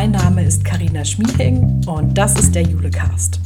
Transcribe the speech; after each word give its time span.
Mein 0.00 0.12
Name 0.12 0.46
ist 0.46 0.64
Karina 0.64 1.04
Schmiehing 1.04 1.84
und 1.86 2.16
das 2.16 2.34
ist 2.40 2.54
der 2.54 2.62
Julecast. 2.62 3.38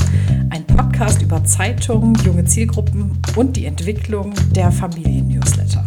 Ein 0.51 0.65
Podcast 0.65 1.21
über 1.21 1.43
Zeitungen, 1.45 2.15
junge 2.25 2.45
Zielgruppen 2.45 3.19
und 3.35 3.57
die 3.57 3.65
Entwicklung 3.65 4.33
der 4.55 4.71
Familien-Newsletter. 4.71 5.85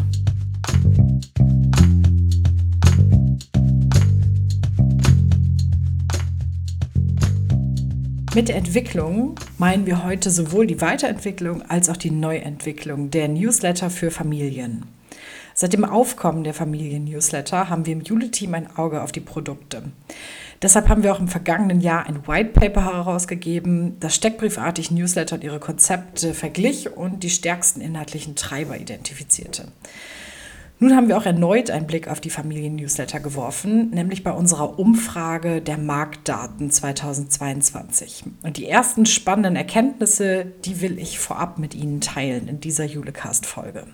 Mit 8.35 8.49
Entwicklung 8.49 9.35
meinen 9.57 9.85
wir 9.85 10.03
heute 10.03 10.29
sowohl 10.29 10.67
die 10.67 10.81
Weiterentwicklung 10.81 11.61
als 11.61 11.87
auch 11.87 11.95
die 11.95 12.11
Neuentwicklung 12.11 13.09
der 13.09 13.29
Newsletter 13.29 13.89
für 13.89 14.11
Familien. 14.11 14.83
Seit 15.53 15.73
dem 15.73 15.85
Aufkommen 15.85 16.43
der 16.43 16.53
Familien-Newsletter 16.53 17.69
haben 17.69 17.85
wir 17.85 17.93
im 17.93 18.01
Jule-Team 18.01 18.53
ein 18.53 18.77
Auge 18.77 19.01
auf 19.01 19.11
die 19.11 19.21
Produkte. 19.21 19.81
Deshalb 20.61 20.89
haben 20.89 21.03
wir 21.03 21.13
auch 21.13 21.19
im 21.19 21.27
vergangenen 21.27 21.81
Jahr 21.81 22.07
ein 22.07 22.27
White 22.27 22.51
Paper 22.51 22.83
herausgegeben, 22.85 23.99
das 23.99 24.15
steckbriefartig 24.15 24.89
Newsletter 24.89 25.35
und 25.35 25.43
ihre 25.43 25.59
Konzepte 25.59 26.33
verglich 26.33 26.95
und 26.97 27.23
die 27.23 27.29
stärksten 27.29 27.79
inhaltlichen 27.81 28.35
Treiber 28.35 28.77
identifizierte. 28.77 29.67
Nun 30.79 30.95
haben 30.95 31.07
wir 31.07 31.17
auch 31.17 31.25
erneut 31.25 31.71
einen 31.71 31.87
Blick 31.87 32.07
auf 32.07 32.21
die 32.21 32.29
Familien-Newsletter 32.29 33.19
geworfen, 33.19 33.89
nämlich 33.89 34.23
bei 34.23 34.31
unserer 34.31 34.77
Umfrage 34.77 35.59
der 35.59 35.79
Marktdaten 35.79 36.69
2022. 36.69 38.25
Und 38.43 38.57
die 38.57 38.67
ersten 38.67 39.07
spannenden 39.07 39.55
Erkenntnisse, 39.55 40.45
die 40.65 40.81
will 40.81 40.99
ich 40.99 41.17
vorab 41.17 41.57
mit 41.57 41.73
Ihnen 41.73 41.99
teilen 41.99 42.47
in 42.47 42.59
dieser 42.59 42.85
Julecast-Folge. 42.85 43.85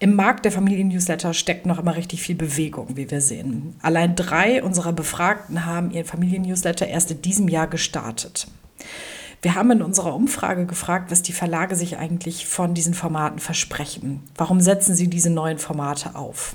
Im 0.00 0.14
Markt 0.14 0.44
der 0.44 0.52
Familien-Newsletter 0.52 1.34
steckt 1.34 1.66
noch 1.66 1.80
immer 1.80 1.96
richtig 1.96 2.22
viel 2.22 2.36
Bewegung, 2.36 2.96
wie 2.96 3.10
wir 3.10 3.20
sehen. 3.20 3.74
Allein 3.82 4.14
drei 4.14 4.62
unserer 4.62 4.92
Befragten 4.92 5.66
haben 5.66 5.90
ihren 5.90 6.06
Familien-Newsletter 6.06 6.86
erst 6.86 7.10
in 7.10 7.20
diesem 7.20 7.48
Jahr 7.48 7.66
gestartet. 7.66 8.46
Wir 9.42 9.56
haben 9.56 9.72
in 9.72 9.82
unserer 9.82 10.14
Umfrage 10.14 10.66
gefragt, 10.66 11.10
was 11.10 11.22
die 11.22 11.32
Verlage 11.32 11.74
sich 11.74 11.96
eigentlich 11.96 12.46
von 12.46 12.74
diesen 12.74 12.94
Formaten 12.94 13.40
versprechen. 13.40 14.22
Warum 14.36 14.60
setzen 14.60 14.94
sie 14.94 15.08
diese 15.08 15.30
neuen 15.30 15.58
Formate 15.58 16.14
auf? 16.14 16.54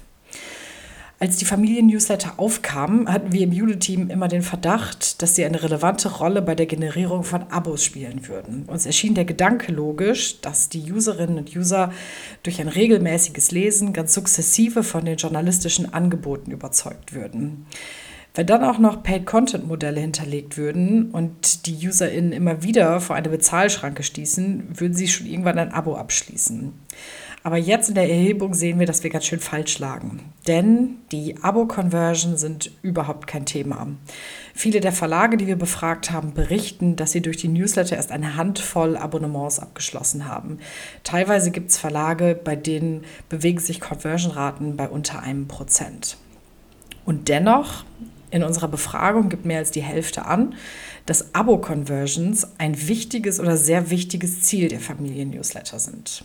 Als 1.20 1.38
die 1.38 1.46
Familien-Newsletter 1.46 2.34
aufkamen, 2.38 3.12
hatten 3.12 3.32
wir 3.32 3.42
im 3.42 3.54
Jule-Team 3.54 4.10
immer 4.10 4.28
den 4.28 4.42
Verdacht, 4.42 5.22
dass 5.22 5.36
sie 5.36 5.46
eine 5.46 5.64
relevante 5.64 6.10
Rolle 6.10 6.42
bei 6.42 6.54
der 6.54 6.66
Generierung 6.66 7.24
von 7.24 7.44
Abos 7.44 7.86
spielen 7.86 8.28
würden. 8.28 8.66
Uns 8.68 8.86
erschien 8.86 9.14
der 9.14 9.24
Gedanke 9.24 9.72
logisch, 9.72 10.42
dass 10.42 10.68
die 10.68 10.92
Userinnen 10.92 11.38
und 11.38 11.56
User 11.56 11.94
durch 12.42 12.60
ein 12.60 12.68
regelmäßiges 12.68 13.52
Lesen 13.52 13.94
ganz 13.94 14.14
sukzessive 14.14 14.84
von 14.84 15.06
den 15.06 15.18
journalistischen 15.18 15.94
Angeboten 15.94 16.52
überzeugt 16.52 17.14
würden. 17.14 17.68
Wenn 18.36 18.48
dann 18.48 18.64
auch 18.64 18.80
noch 18.80 19.04
Paid-Content-Modelle 19.04 20.02
hinterlegt 20.02 20.58
würden 20.58 21.12
und 21.12 21.68
die 21.68 21.88
UserInnen 21.88 22.32
immer 22.32 22.64
wieder 22.64 23.00
vor 23.00 23.16
eine 23.16 23.30
Bezahlschranke 23.30 24.02
stießen, 24.02 24.80
würden 24.80 24.96
sie 24.96 25.08
schon 25.08 25.28
irgendwann 25.28 25.60
ein 25.60 25.72
Abo 25.72 25.96
abschließen. 25.96 26.74
Aber 27.46 27.58
jetzt 27.58 27.90
in 27.90 27.96
der 27.96 28.10
Erhebung 28.10 28.54
sehen 28.54 28.80
wir, 28.80 28.86
dass 28.86 29.04
wir 29.04 29.10
ganz 29.10 29.26
schön 29.26 29.42
falsch 29.42 29.78
lagen. 29.78 30.32
Denn 30.48 30.96
die 31.12 31.36
Abo-Conversion 31.42 32.38
sind 32.38 32.72
überhaupt 32.82 33.28
kein 33.28 33.46
Thema. 33.46 33.88
Viele 34.54 34.80
der 34.80 34.94
Verlage, 34.94 35.36
die 35.36 35.48
wir 35.48 35.58
befragt 35.58 36.10
haben, 36.10 36.34
berichten, 36.34 36.96
dass 36.96 37.12
sie 37.12 37.22
durch 37.22 37.36
die 37.36 37.50
Newsletter 37.50 37.98
erst 37.98 38.14
eine 38.14 38.38
Handvoll 38.38 38.96
Abonnements 38.96 39.60
abgeschlossen 39.60 40.26
haben. 40.26 40.60
Teilweise 41.04 41.52
gibt 41.52 41.72
es 41.72 41.78
Verlage, 41.78 42.40
bei 42.42 42.56
denen 42.56 43.04
bewegen 43.28 43.60
sich 43.60 43.82
Conversion-Raten 43.82 44.78
bei 44.78 44.88
unter 44.88 45.22
einem 45.22 45.50
Prozent. 45.50 46.16
Und 47.04 47.28
dennoch, 47.28 47.84
in 48.32 48.44
unserer 48.44 48.70
Befragung 48.70 49.28
gibt 49.28 49.46
mehr 49.46 49.60
als 49.60 49.72
die 49.72 49.84
Hälfte 49.84 50.26
an, 50.26 50.56
dass 51.06 51.36
Abo-Conversions 51.36 52.48
ein 52.58 52.88
wichtiges 52.88 53.42
oder 53.42 53.58
sehr 53.58 53.90
wichtiges 53.90 54.44
Ziel 54.44 54.70
der 54.70 54.80
Familien-Newsletter 54.80 55.78
sind. 55.78 56.24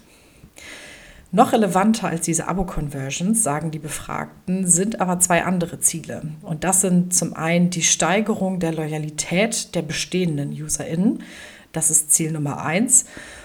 Noch 1.31 1.53
relevanter 1.53 2.09
als 2.09 2.23
diese 2.23 2.49
Abo-Conversions, 2.49 3.43
sagen 3.43 3.71
die 3.71 3.79
Befragten, 3.79 4.67
sind 4.67 5.01
aber 5.01 5.21
zwei 5.21 5.45
andere 5.45 5.79
Ziele. 5.79 6.23
Und 6.41 6.65
das 6.65 6.81
sind 6.81 7.13
zum 7.13 7.35
einen 7.35 7.69
die 7.69 7.83
Steigerung 7.83 8.61
der 8.61 8.73
Loyalität 8.73 9.75
der 9.75 9.83
bestehenden 9.83 10.53
UserInnen. 10.53 11.23
Das 11.73 11.91
ist 11.91 12.13
Ziel 12.13 12.33
Nummer 12.33 12.65
eins. 12.65 13.05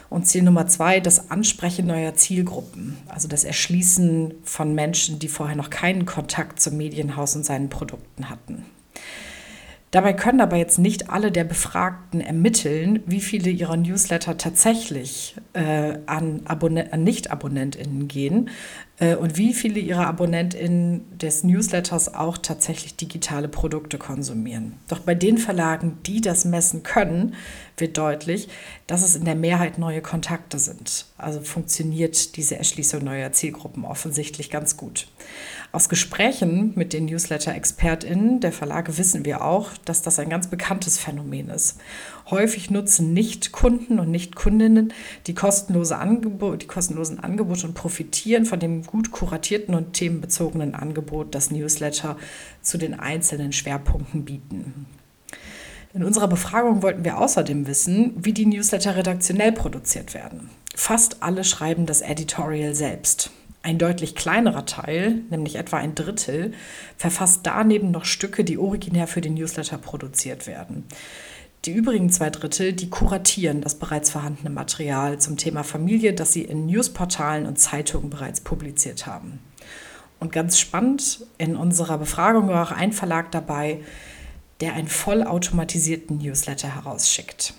Und 0.10 0.28
Ziel 0.28 0.44
Nummer 0.44 0.66
zwei, 0.68 1.02
das 1.02 1.30
Ansprechen 1.30 1.88
neuer 1.88 2.16
Zielgruppen. 2.16 2.96
Also 3.10 3.28
das 3.28 3.44
Erschließen 3.44 4.34
von 4.44 4.74
Menschen, 4.74 5.20
die 5.20 5.28
vorher 5.28 5.58
noch 5.58 5.70
keinen 5.70 6.06
Kontakt 6.06 6.62
zum 6.62 6.78
Medienhaus 6.78 7.36
und 7.36 7.46
seinen 7.46 7.68
Produkten 7.68 8.30
hatten. 8.30 8.64
Dabei 9.94 10.14
können 10.14 10.42
aber 10.42 10.56
jetzt 10.56 10.80
nicht 10.80 11.12
alle 11.12 11.32
der 11.32 11.44
Befragten 11.44 12.20
ermitteln, 12.20 13.04
wie 13.06 13.22
viele 13.22 13.52
ihrer 13.52 13.78
Newsletter 13.78 14.40
tatsächlich 14.40 15.36
äh, 15.54 16.00
an, 16.08 16.42
an 16.48 17.04
Nicht-AbonnentInnen 17.04 18.08
gehen 18.08 18.50
äh, 18.98 19.14
und 19.14 19.38
wie 19.38 19.54
viele 19.54 19.80
ihrer 19.80 20.08
AbonnentInnen 20.08 21.16
des 21.20 21.44
Newsletters 21.44 22.16
auch 22.16 22.40
tatsächlich 22.40 22.96
digitale 22.96 23.48
Produkte 23.48 24.00
konsumieren. 24.00 24.80
Doch 24.88 24.98
bei 24.98 25.14
den 25.14 25.38
Verlagen, 25.38 26.00
die 26.08 26.22
das 26.22 26.44
messen 26.44 26.82
können, 26.82 27.36
wird 27.78 27.96
deutlich, 27.96 28.48
dass 28.88 29.04
es 29.04 29.16
in 29.16 29.26
der 29.26 29.36
Mehrheit 29.36 29.78
neue 29.78 30.02
Kontakte 30.02 30.58
sind. 30.58 31.06
Also 31.20 31.40
funktioniert 31.42 32.36
diese 32.36 32.58
Erschließung 32.58 33.04
neuer 33.04 33.32
Zielgruppen 33.32 33.86
offensichtlich 33.86 34.50
ganz 34.50 34.76
gut. 34.76 35.06
Aus 35.76 35.90
Gesprächen 35.90 36.72
mit 36.76 36.94
den 36.94 37.06
Newsletter-ExpertInnen 37.06 38.40
der 38.42 38.52
Verlage 38.52 39.00
wissen 39.00 39.26
wir 39.26 39.44
auch, 39.44 39.72
dass 39.86 40.04
das 40.04 40.20
ein 40.20 40.30
ganz 40.30 40.46
bekanntes 40.46 41.00
Phänomen 41.00 41.50
ist. 41.50 41.80
Häufig 42.30 42.70
nutzen 42.70 43.12
Nicht-Kunden 43.14 44.00
und 44.00 44.12
Nicht-Kundinnen 44.12 44.94
die, 45.26 45.34
kostenlose 45.34 45.98
die 46.62 46.68
kostenlosen 46.68 47.20
Angebote 47.20 47.66
und 47.66 47.74
profitieren 47.74 48.46
von 48.46 48.60
dem 48.60 48.84
gut 48.84 49.10
kuratierten 49.10 49.74
und 49.74 49.94
themenbezogenen 49.94 50.76
Angebot, 50.76 51.34
das 51.34 51.50
Newsletter 51.50 52.18
zu 52.62 52.78
den 52.78 52.94
einzelnen 52.94 53.52
Schwerpunkten 53.52 54.26
bieten. 54.26 54.86
In 55.96 56.04
unserer 56.04 56.28
Befragung 56.28 56.84
wollten 56.84 57.04
wir 57.04 57.18
außerdem 57.18 57.66
wissen, 57.66 58.14
wie 58.16 58.34
die 58.34 58.46
Newsletter 58.46 58.96
redaktionell 58.96 59.52
produziert 59.52 60.14
werden. 60.14 60.52
Fast 60.76 61.24
alle 61.24 61.44
schreiben 61.44 61.88
das 61.88 62.02
Editorial 62.02 62.76
selbst. 62.76 63.32
Ein 63.66 63.78
deutlich 63.78 64.14
kleinerer 64.14 64.66
Teil, 64.66 65.22
nämlich 65.30 65.56
etwa 65.56 65.78
ein 65.78 65.96
Drittel, 65.96 66.52
verfasst 66.98 67.42
daneben 67.44 67.92
noch 67.92 68.04
Stücke, 68.04 68.44
die 68.44 68.58
originär 68.58 69.08
für 69.08 69.22
den 69.22 69.36
Newsletter 69.36 69.78
produziert 69.78 70.48
werden. 70.48 70.84
Die 71.64 71.72
übrigen 71.72 72.10
zwei 72.10 72.30
Drittel, 72.30 72.74
die 72.74 72.90
kuratieren 72.90 73.62
das 73.62 73.76
bereits 73.76 74.12
vorhandene 74.12 74.50
Material 74.50 75.18
zum 75.20 75.38
Thema 75.38 75.64
Familie, 75.64 76.12
das 76.12 76.34
sie 76.34 76.42
in 76.42 76.66
Newsportalen 76.66 77.46
und 77.46 77.58
Zeitungen 77.58 78.10
bereits 78.10 78.42
publiziert 78.42 79.06
haben. 79.08 79.40
Und 80.20 80.34
ganz 80.34 80.60
spannend, 80.60 81.26
in 81.38 81.56
unserer 81.56 81.98
Befragung 81.98 82.50
war 82.50 82.68
auch 82.68 82.76
ein 82.76 82.92
Verlag 82.92 83.32
dabei, 83.32 83.80
der 84.60 84.74
einen 84.74 84.90
vollautomatisierten 84.90 86.18
Newsletter 86.18 86.76
herausschickt 86.76 87.54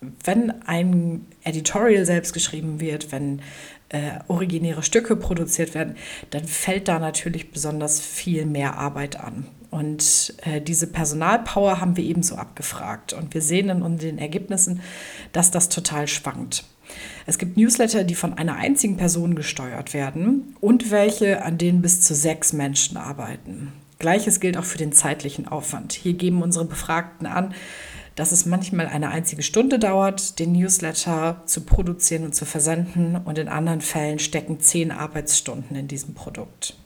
wenn 0.00 0.62
ein 0.66 1.26
Editorial 1.44 2.06
selbst 2.06 2.32
geschrieben 2.32 2.80
wird, 2.80 3.12
wenn 3.12 3.42
äh, 3.90 4.20
originäre 4.28 4.82
Stücke 4.82 5.16
produziert 5.16 5.74
werden, 5.74 5.96
dann 6.30 6.44
fällt 6.44 6.88
da 6.88 6.98
natürlich 6.98 7.50
besonders 7.50 8.00
viel 8.00 8.46
mehr 8.46 8.78
Arbeit 8.78 9.18
an. 9.20 9.46
Und 9.70 10.34
äh, 10.42 10.60
diese 10.60 10.86
Personalpower 10.86 11.80
haben 11.80 11.96
wir 11.96 12.04
ebenso 12.04 12.36
abgefragt. 12.36 13.12
Und 13.12 13.34
wir 13.34 13.42
sehen 13.42 13.68
in 13.68 13.98
den 13.98 14.18
Ergebnissen, 14.18 14.80
dass 15.32 15.50
das 15.50 15.68
total 15.68 16.08
schwankt. 16.08 16.64
Es 17.26 17.38
gibt 17.38 17.56
Newsletter, 17.56 18.02
die 18.02 18.16
von 18.16 18.34
einer 18.34 18.56
einzigen 18.56 18.96
Person 18.96 19.36
gesteuert 19.36 19.94
werden 19.94 20.56
und 20.60 20.90
welche, 20.90 21.44
an 21.44 21.58
denen 21.58 21.82
bis 21.82 22.00
zu 22.00 22.14
sechs 22.14 22.52
Menschen 22.52 22.96
arbeiten. 22.96 23.72
Gleiches 24.00 24.40
gilt 24.40 24.56
auch 24.56 24.64
für 24.64 24.78
den 24.78 24.92
zeitlichen 24.92 25.46
Aufwand. 25.46 25.92
Hier 25.92 26.14
geben 26.14 26.42
unsere 26.42 26.64
Befragten 26.64 27.26
an, 27.26 27.54
dass 28.14 28.32
es 28.32 28.46
manchmal 28.46 28.86
eine 28.86 29.10
einzige 29.10 29.42
Stunde 29.42 29.78
dauert, 29.78 30.38
den 30.38 30.52
Newsletter 30.52 31.42
zu 31.46 31.62
produzieren 31.62 32.24
und 32.24 32.34
zu 32.34 32.44
versenden 32.44 33.16
und 33.16 33.38
in 33.38 33.48
anderen 33.48 33.80
Fällen 33.80 34.18
stecken 34.18 34.60
zehn 34.60 34.90
Arbeitsstunden 34.90 35.76
in 35.76 35.88
diesem 35.88 36.14
Produkt. 36.14 36.76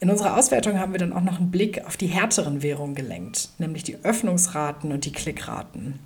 In 0.00 0.10
unserer 0.10 0.36
Auswertung 0.36 0.78
haben 0.78 0.92
wir 0.92 1.00
dann 1.00 1.12
auch 1.12 1.22
noch 1.22 1.38
einen 1.38 1.50
Blick 1.50 1.84
auf 1.84 1.96
die 1.96 2.06
härteren 2.06 2.62
Währungen 2.62 2.94
gelenkt, 2.94 3.50
nämlich 3.58 3.82
die 3.82 3.96
Öffnungsraten 4.04 4.92
und 4.92 5.04
die 5.04 5.12
Klickraten. 5.12 5.98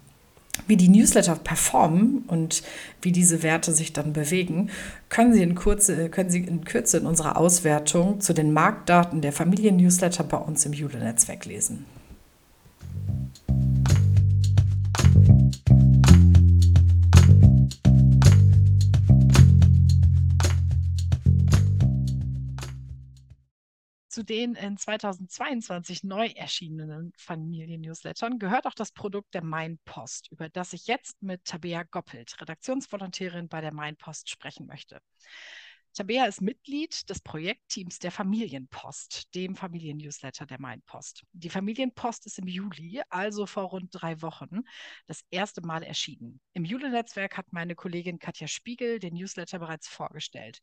Wie 0.67 0.77
die 0.77 0.89
Newsletter 0.89 1.35
performen 1.37 2.25
und 2.27 2.63
wie 3.01 3.13
diese 3.13 3.43
Werte 3.43 3.73
sich 3.73 3.93
dann 3.93 4.13
bewegen, 4.13 4.71
können 5.09 5.33
Sie 5.33 5.43
in, 5.43 5.55
Kurze, 5.55 6.09
können 6.11 6.31
Sie 6.31 6.41
in 6.41 6.65
Kürze 6.65 6.99
in 6.99 7.07
unserer 7.07 7.37
Auswertung 7.37 8.21
zu 8.21 8.33
den 8.33 8.53
Marktdaten 8.53 9.23
der 9.23 9.33
Familien-Newsletter 9.33 10.25
bei 10.25 10.37
uns 10.37 10.65
im 10.67 10.73
Jule-Netzwerk 10.73 11.47
lesen. 11.47 11.87
Zu 24.23 24.27
den 24.27 24.55
in 24.55 24.77
2022 24.77 26.05
neu 26.05 26.27
erschienenen 26.27 27.13
Familien-Newslettern 27.17 28.39
gehört 28.39 28.69
auch 28.69 28.75
das 28.75 28.93
Produkt 28.93 29.35
der 29.35 29.43
Mainpost, 29.43 30.31
über 30.31 30.49
das 30.49 30.73
ich 30.75 30.87
jetzt 30.87 31.21
mit 31.25 31.45
Tabea 31.45 31.83
Goppelt, 31.83 32.41
Redaktionsvolontärin 32.41 33.49
bei 33.49 33.61
der 33.61 33.75
Mainpost, 33.75 34.31
sprechen 34.31 34.67
möchte. 34.69 35.01
Tabea 35.95 36.25
ist 36.25 36.41
Mitglied 36.41 37.11
des 37.11 37.21
Projektteams 37.21 37.99
der 37.99 38.11
Familienpost, 38.11 39.35
dem 39.35 39.55
Familiennewsletter 39.57 40.47
der 40.47 40.59
Mainpost. 40.59 41.23
Die 41.33 41.51
Familienpost 41.51 42.25
ist 42.25 42.39
im 42.39 42.47
Juli, 42.47 43.03
also 43.11 43.45
vor 43.45 43.65
rund 43.65 43.91
drei 43.93 44.23
Wochen, 44.23 44.63
das 45.07 45.23
erste 45.31 45.61
Mal 45.61 45.83
erschienen. 45.83 46.41
Im 46.55 46.65
Juli-Netzwerk 46.65 47.37
hat 47.37 47.53
meine 47.53 47.75
Kollegin 47.75 48.19
Katja 48.19 48.49
Spiegel 48.49 49.01
den 49.01 49.13
Newsletter 49.13 49.59
bereits 49.59 49.87
vorgestellt. 49.87 50.61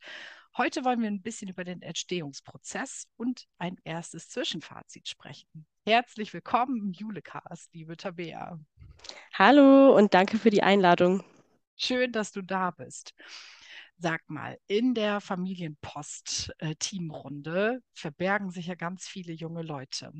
Heute 0.57 0.83
wollen 0.83 1.01
wir 1.01 1.07
ein 1.07 1.21
bisschen 1.21 1.49
über 1.49 1.63
den 1.63 1.83
Entstehungsprozess 1.83 3.05
und 3.15 3.45
ein 3.59 3.77
erstes 3.83 4.29
Zwischenfazit 4.29 5.07
sprechen. 5.07 5.67
Herzlich 5.85 6.33
willkommen 6.33 6.77
im 6.77 6.91
Julecast, 6.91 7.71
liebe 7.75 7.95
Tabea. 7.97 8.59
Hallo 9.33 9.95
und 9.95 10.15
danke 10.15 10.39
für 10.39 10.49
die 10.49 10.63
Einladung. 10.63 11.23
Schön, 11.75 12.11
dass 12.11 12.31
du 12.31 12.41
da 12.41 12.71
bist. 12.71 13.13
Sag 14.01 14.21
mal, 14.29 14.57
in 14.67 14.93
der 14.93 15.19
Familienpost-Teamrunde 15.19 17.75
äh, 17.75 17.79
verbergen 17.93 18.49
sich 18.49 18.67
ja 18.67 18.75
ganz 18.75 19.05
viele 19.05 19.33
junge 19.33 19.61
Leute. 19.61 20.13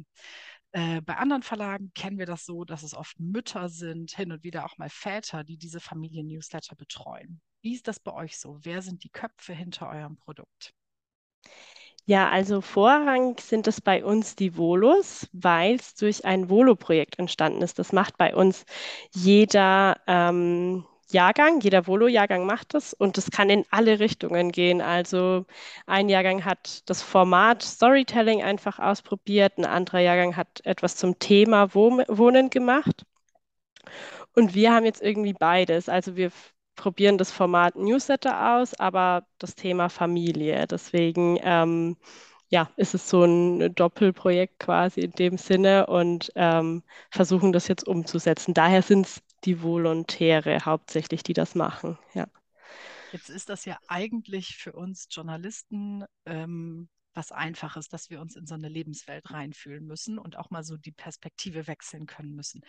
Äh, 0.73 0.99
bei 1.01 1.15
anderen 1.15 1.43
Verlagen 1.43 1.93
kennen 1.95 2.19
wir 2.19 2.25
das 2.25 2.45
so, 2.45 2.65
dass 2.65 2.83
es 2.83 2.93
oft 2.93 3.17
Mütter 3.21 3.69
sind, 3.69 4.11
hin 4.11 4.33
und 4.33 4.43
wieder 4.43 4.65
auch 4.65 4.77
mal 4.77 4.89
Väter, 4.89 5.45
die 5.45 5.57
diese 5.57 5.79
Familien-Newsletter 5.79 6.75
betreuen. 6.75 7.39
Wie 7.61 7.73
ist 7.73 7.87
das 7.87 8.01
bei 8.01 8.11
euch 8.13 8.37
so? 8.37 8.57
Wer 8.63 8.81
sind 8.81 9.05
die 9.05 9.09
Köpfe 9.09 9.53
hinter 9.53 9.87
eurem 9.89 10.17
Produkt? 10.17 10.73
Ja, 12.05 12.29
also 12.29 12.61
vorrangig 12.61 13.39
sind 13.39 13.67
es 13.67 13.79
bei 13.81 14.03
uns 14.03 14.35
die 14.35 14.57
Volos, 14.57 15.29
weil 15.31 15.75
es 15.75 15.95
durch 15.95 16.25
ein 16.25 16.49
Volo-Projekt 16.49 17.17
entstanden 17.19 17.61
ist. 17.61 17.79
Das 17.79 17.93
macht 17.93 18.17
bei 18.17 18.35
uns 18.35 18.65
jeder 19.13 20.01
ähm, 20.07 20.85
Jahrgang, 21.11 21.59
jeder 21.61 21.88
Volo-Jahrgang 21.88 22.45
macht 22.45 22.73
das 22.73 22.94
und 22.94 23.17
es 23.17 23.31
kann 23.31 23.50
in 23.50 23.65
alle 23.71 24.00
Richtungen 24.00 24.51
gehen. 24.51 24.81
Also 24.81 25.45
ein 25.88 26.09
Jahrgang 26.09 26.45
hat 26.45 26.89
das 26.89 27.01
Format 27.01 27.63
Storytelling 27.63 28.44
einfach 28.44 28.79
ausprobiert, 28.79 29.57
ein 29.57 29.65
anderer 29.65 30.00
Jahrgang 30.00 30.35
hat 30.35 30.61
etwas 30.65 30.95
zum 30.95 31.19
Thema 31.19 31.73
Wohnen 31.73 32.50
gemacht. 32.50 33.06
Und 34.35 34.53
wir 34.56 34.73
haben 34.73 34.85
jetzt 34.85 35.01
irgendwie 35.01 35.33
beides. 35.33 35.89
Also 35.89 36.15
wir 36.15 36.31
probieren 36.75 37.17
das 37.17 37.31
Format 37.31 37.75
Newsletter 37.75 38.55
aus, 38.55 38.73
aber 38.79 39.25
das 39.38 39.55
Thema 39.55 39.89
Familie. 39.89 40.65
Deswegen 40.67 41.38
ähm, 41.44 41.97
ja, 42.50 42.69
ist 42.77 42.95
es 42.95 43.09
so 43.09 43.23
ein 43.23 43.73
Doppelprojekt 43.75 44.59
quasi 44.59 45.01
in 45.01 45.12
dem 45.12 45.38
Sinne 45.38 45.88
und 45.88 46.31
ähm, 46.35 46.83
versuchen 47.12 47.51
das 47.53 47.67
jetzt 47.67 47.88
umzusetzen. 47.88 48.53
Daher 48.53 48.81
sind 48.81 49.05
es 49.05 49.21
die 49.45 49.62
Volontäre 49.62 50.65
hauptsächlich, 50.65 51.24
die 51.24 51.33
das 51.33 51.56
machen. 51.56 51.97
Ja. 52.13 52.27
Jetzt 53.12 53.30
ist 53.30 53.50
das 53.50 53.65
ja 53.65 53.77
eigentlich 53.88 54.57
für 54.57 54.74
uns 54.74 55.07
Journalisten 55.09 56.06
ähm, 56.25 56.89
was 57.13 57.31
Einfaches, 57.31 57.89
dass 57.89 58.09
wir 58.09 58.21
uns 58.21 58.36
in 58.36 58.45
so 58.45 58.56
eine 58.56 58.69
Lebenswelt 58.69 59.30
reinfühlen 59.31 59.86
müssen 59.86 60.19
und 60.19 60.38
auch 60.38 60.51
mal 60.51 60.63
so 60.63 60.77
die 60.77 60.91
Perspektive 60.91 61.68
wechseln 61.68 62.06
können 62.06 62.36
müssen. 62.36 62.62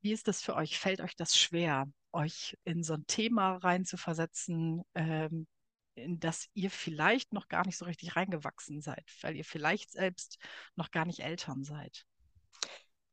Wie 0.00 0.12
ist 0.12 0.28
das 0.28 0.42
für 0.42 0.54
euch? 0.54 0.78
Fällt 0.78 1.00
euch 1.00 1.14
das 1.16 1.38
schwer, 1.38 1.86
euch 2.12 2.56
in 2.64 2.82
so 2.82 2.94
ein 2.94 3.06
Thema 3.06 3.56
reinzuversetzen, 3.56 4.82
ähm, 4.94 5.46
in 5.94 6.18
das 6.18 6.48
ihr 6.54 6.70
vielleicht 6.70 7.32
noch 7.32 7.48
gar 7.48 7.66
nicht 7.66 7.76
so 7.76 7.84
richtig 7.84 8.16
reingewachsen 8.16 8.80
seid, 8.80 9.04
weil 9.20 9.36
ihr 9.36 9.44
vielleicht 9.44 9.90
selbst 9.92 10.38
noch 10.74 10.90
gar 10.90 11.04
nicht 11.04 11.20
Eltern 11.20 11.62
seid? 11.62 12.06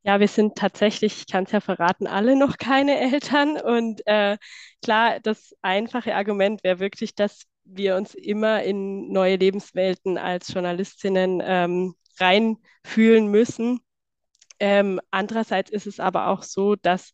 Ja, 0.03 0.19
wir 0.19 0.27
sind 0.29 0.55
tatsächlich, 0.55 1.17
ich 1.19 1.27
kann 1.27 1.43
es 1.43 1.51
ja 1.51 1.59
verraten, 1.59 2.07
alle 2.07 2.35
noch 2.37 2.57
keine 2.57 2.97
Eltern. 2.99 3.59
Und 3.59 4.01
äh, 4.07 4.37
klar, 4.81 5.19
das 5.19 5.53
einfache 5.61 6.15
Argument 6.15 6.63
wäre 6.63 6.79
wirklich, 6.79 7.13
dass 7.15 7.43
wir 7.65 7.97
uns 7.97 8.13
immer 8.15 8.63
in 8.63 9.11
neue 9.11 9.35
Lebenswelten 9.35 10.17
als 10.17 10.53
Journalistinnen 10.53 11.41
ähm, 11.45 11.95
reinfühlen 12.19 13.27
müssen. 13.27 13.81
Ähm, 14.59 14.99
andererseits 15.11 15.71
ist 15.71 15.87
es 15.87 15.99
aber 15.99 16.27
auch 16.29 16.43
so, 16.43 16.75
dass 16.75 17.13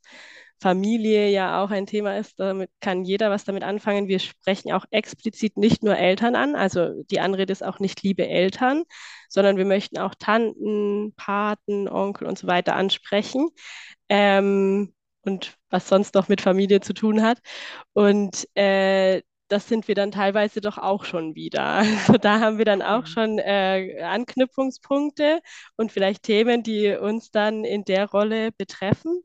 Familie 0.64 1.30
ja 1.30 1.64
auch 1.64 1.70
ein 1.72 1.86
Thema 1.86 2.18
ist, 2.18 2.40
damit 2.40 2.72
kann 2.82 3.04
jeder 3.06 3.30
was 3.30 3.44
damit 3.46 3.64
anfangen. 3.64 4.08
Wir 4.08 4.20
sprechen 4.20 4.72
auch 4.74 4.86
explizit 4.92 5.58
nicht 5.58 5.84
nur 5.84 5.98
Eltern 5.98 6.36
an, 6.36 6.56
also 6.56 7.04
die 7.12 7.20
Anrede 7.20 7.52
ist 7.52 7.64
auch 7.64 7.80
nicht 7.80 8.02
liebe 8.04 8.28
Eltern, 8.28 8.84
sondern 9.30 9.58
wir 9.58 9.66
möchten 9.66 10.00
auch 10.00 10.16
Tanten, 10.16 11.14
Paten, 11.16 11.88
Onkel 11.90 12.28
und 12.28 12.38
so 12.40 12.48
weiter 12.48 12.76
ansprechen. 12.76 13.50
Ähm, 14.10 14.94
und 15.26 15.58
was 15.70 15.88
sonst 15.88 16.16
noch 16.16 16.28
mit 16.30 16.42
Familie 16.42 16.82
zu 16.82 16.94
tun 16.94 17.22
hat. 17.24 17.40
Und 17.94 18.48
äh, 18.58 19.22
das 19.50 19.68
sind 19.68 19.88
wir 19.88 19.96
dann 19.96 20.12
teilweise 20.12 20.62
doch 20.62 20.78
auch 20.78 21.06
schon 21.06 21.36
wieder. 21.36 21.84
Also 22.08 22.18
da 22.18 22.40
haben 22.40 22.58
wir 22.58 22.66
dann 22.66 22.82
auch 22.82 23.06
schon 23.08 23.40
äh, 23.40 24.02
Anknüpfungspunkte 24.04 25.42
und 25.78 25.92
vielleicht 25.92 26.24
Themen, 26.24 26.64
die 26.64 26.96
uns 26.96 27.32
dann 27.32 27.64
in 27.64 27.86
der 27.86 28.10
Rolle 28.10 28.52
betreffen. 28.52 29.22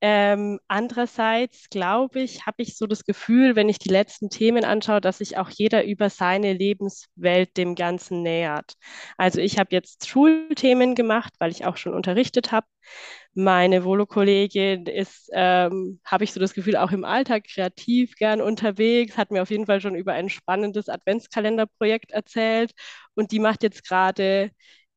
Ähm, 0.00 0.60
andererseits 0.68 1.70
glaube 1.70 2.20
ich, 2.20 2.44
habe 2.44 2.62
ich 2.62 2.76
so 2.76 2.86
das 2.86 3.04
Gefühl, 3.04 3.56
wenn 3.56 3.70
ich 3.70 3.78
die 3.78 3.88
letzten 3.88 4.28
Themen 4.28 4.62
anschaue, 4.64 5.00
dass 5.00 5.18
sich 5.18 5.38
auch 5.38 5.48
jeder 5.48 5.84
über 5.86 6.10
seine 6.10 6.52
Lebenswelt 6.52 7.56
dem 7.56 7.74
Ganzen 7.74 8.22
nähert. 8.22 8.74
Also 9.16 9.40
ich 9.40 9.58
habe 9.58 9.70
jetzt 9.72 10.06
Schulthemen 10.06 10.94
gemacht, 10.94 11.32
weil 11.38 11.50
ich 11.52 11.64
auch 11.64 11.78
schon 11.78 11.94
unterrichtet 11.94 12.52
habe. 12.52 12.66
Meine 13.32 13.84
Volo-Kollegin 13.84 14.84
ist, 14.86 15.30
ähm, 15.32 16.00
habe 16.04 16.24
ich 16.24 16.32
so 16.32 16.40
das 16.40 16.52
Gefühl, 16.54 16.76
auch 16.76 16.92
im 16.92 17.04
Alltag 17.04 17.44
kreativ 17.52 18.14
gern 18.16 18.40
unterwegs, 18.42 19.16
hat 19.16 19.30
mir 19.30 19.40
auf 19.42 19.50
jeden 19.50 19.66
Fall 19.66 19.80
schon 19.80 19.94
über 19.94 20.12
ein 20.12 20.28
spannendes 20.28 20.88
Adventskalenderprojekt 20.90 22.12
erzählt 22.12 22.72
und 23.14 23.32
die 23.32 23.38
macht 23.40 23.62
jetzt 23.62 23.84
gerade 23.88 24.50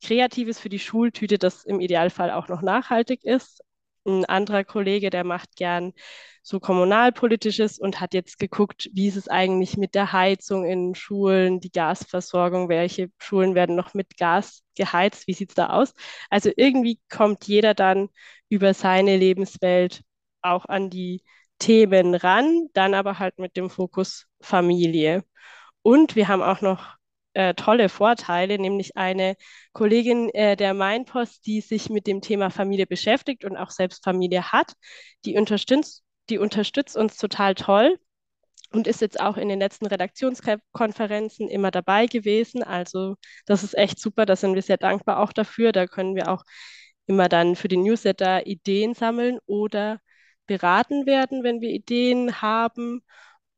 Kreatives 0.03 0.59
für 0.59 0.69
die 0.69 0.79
Schultüte, 0.79 1.37
das 1.39 1.63
im 1.65 1.79
Idealfall 1.79 2.29
auch 2.31 2.49
noch 2.49 2.61
nachhaltig 2.61 3.23
ist. 3.23 3.61
Ein 4.07 4.25
anderer 4.25 4.63
Kollege, 4.63 5.09
der 5.09 5.23
macht 5.25 5.55
gern 5.57 5.93
so 6.41 6.59
kommunalpolitisches 6.61 7.77
und 7.77 7.99
hat 7.99 8.13
jetzt 8.13 8.39
geguckt, 8.39 8.89
wie 8.93 9.07
ist 9.07 9.17
es 9.17 9.27
eigentlich 9.27 9.75
mit 9.77 9.95
der 9.95 10.13
Heizung 10.13 10.63
in 10.65 10.95
Schulen, 10.95 11.59
die 11.59 11.71
Gasversorgung, 11.71 12.69
welche 12.69 13.11
Schulen 13.19 13.53
werden 13.53 13.75
noch 13.75 13.93
mit 13.93 14.17
Gas 14.17 14.63
geheizt, 14.75 15.27
wie 15.27 15.33
sieht 15.33 15.49
es 15.49 15.55
da 15.55 15.71
aus? 15.71 15.93
Also 16.29 16.49
irgendwie 16.55 16.99
kommt 17.09 17.45
jeder 17.47 17.73
dann 17.73 18.07
über 18.49 18.73
seine 18.73 19.17
Lebenswelt 19.17 20.03
auch 20.41 20.65
an 20.65 20.89
die 20.89 21.23
Themen 21.59 22.15
ran, 22.15 22.67
dann 22.73 22.93
aber 22.93 23.19
halt 23.19 23.39
mit 23.39 23.57
dem 23.57 23.69
Fokus 23.69 24.25
Familie. 24.39 25.25
Und 25.83 26.15
wir 26.15 26.27
haben 26.27 26.41
auch 26.43 26.61
noch 26.61 26.96
äh, 27.37 27.53
tolle 27.53 27.87
Vorteile, 27.87 28.57
nämlich 28.57 28.97
eine 28.97 29.35
Kollegin 29.71 30.29
äh, 30.29 30.55
der 30.55 30.73
Mainpost, 30.73 31.45
die 31.45 31.61
sich 31.61 31.87
mit 31.87 32.07
dem 32.07 32.19
Thema 32.19 32.49
Familie 32.49 32.87
beschäftigt 32.87 33.45
und 33.45 33.57
auch 33.57 33.69
selbst 33.69 34.03
Familie 34.03 34.51
hat, 34.51 34.73
die 35.23 35.37
unterstützt, 35.37 36.03
die 36.31 36.39
unterstützt 36.39 36.97
uns 36.97 37.15
total 37.17 37.53
toll 37.53 37.99
und 38.71 38.87
ist 38.87 39.01
jetzt 39.01 39.19
auch 39.19 39.37
in 39.37 39.49
den 39.49 39.59
letzten 39.59 39.85
Redaktionskonferenzen 39.85 41.47
immer 41.47 41.69
dabei 41.69 42.07
gewesen. 42.07 42.63
Also 42.63 43.17
das 43.45 43.63
ist 43.63 43.77
echt 43.77 43.99
super, 43.99 44.25
da 44.25 44.35
sind 44.35 44.55
wir 44.55 44.63
sehr 44.63 44.77
dankbar 44.77 45.19
auch 45.19 45.31
dafür. 45.31 45.71
Da 45.71 45.85
können 45.85 46.15
wir 46.15 46.29
auch 46.29 46.43
immer 47.05 47.29
dann 47.29 47.55
für 47.55 47.67
den 47.67 47.83
Newsletter 47.83 48.47
Ideen 48.47 48.95
sammeln 48.95 49.37
oder 49.45 49.99
beraten 50.47 51.05
werden, 51.05 51.43
wenn 51.43 51.61
wir 51.61 51.69
Ideen 51.69 52.41
haben 52.41 53.03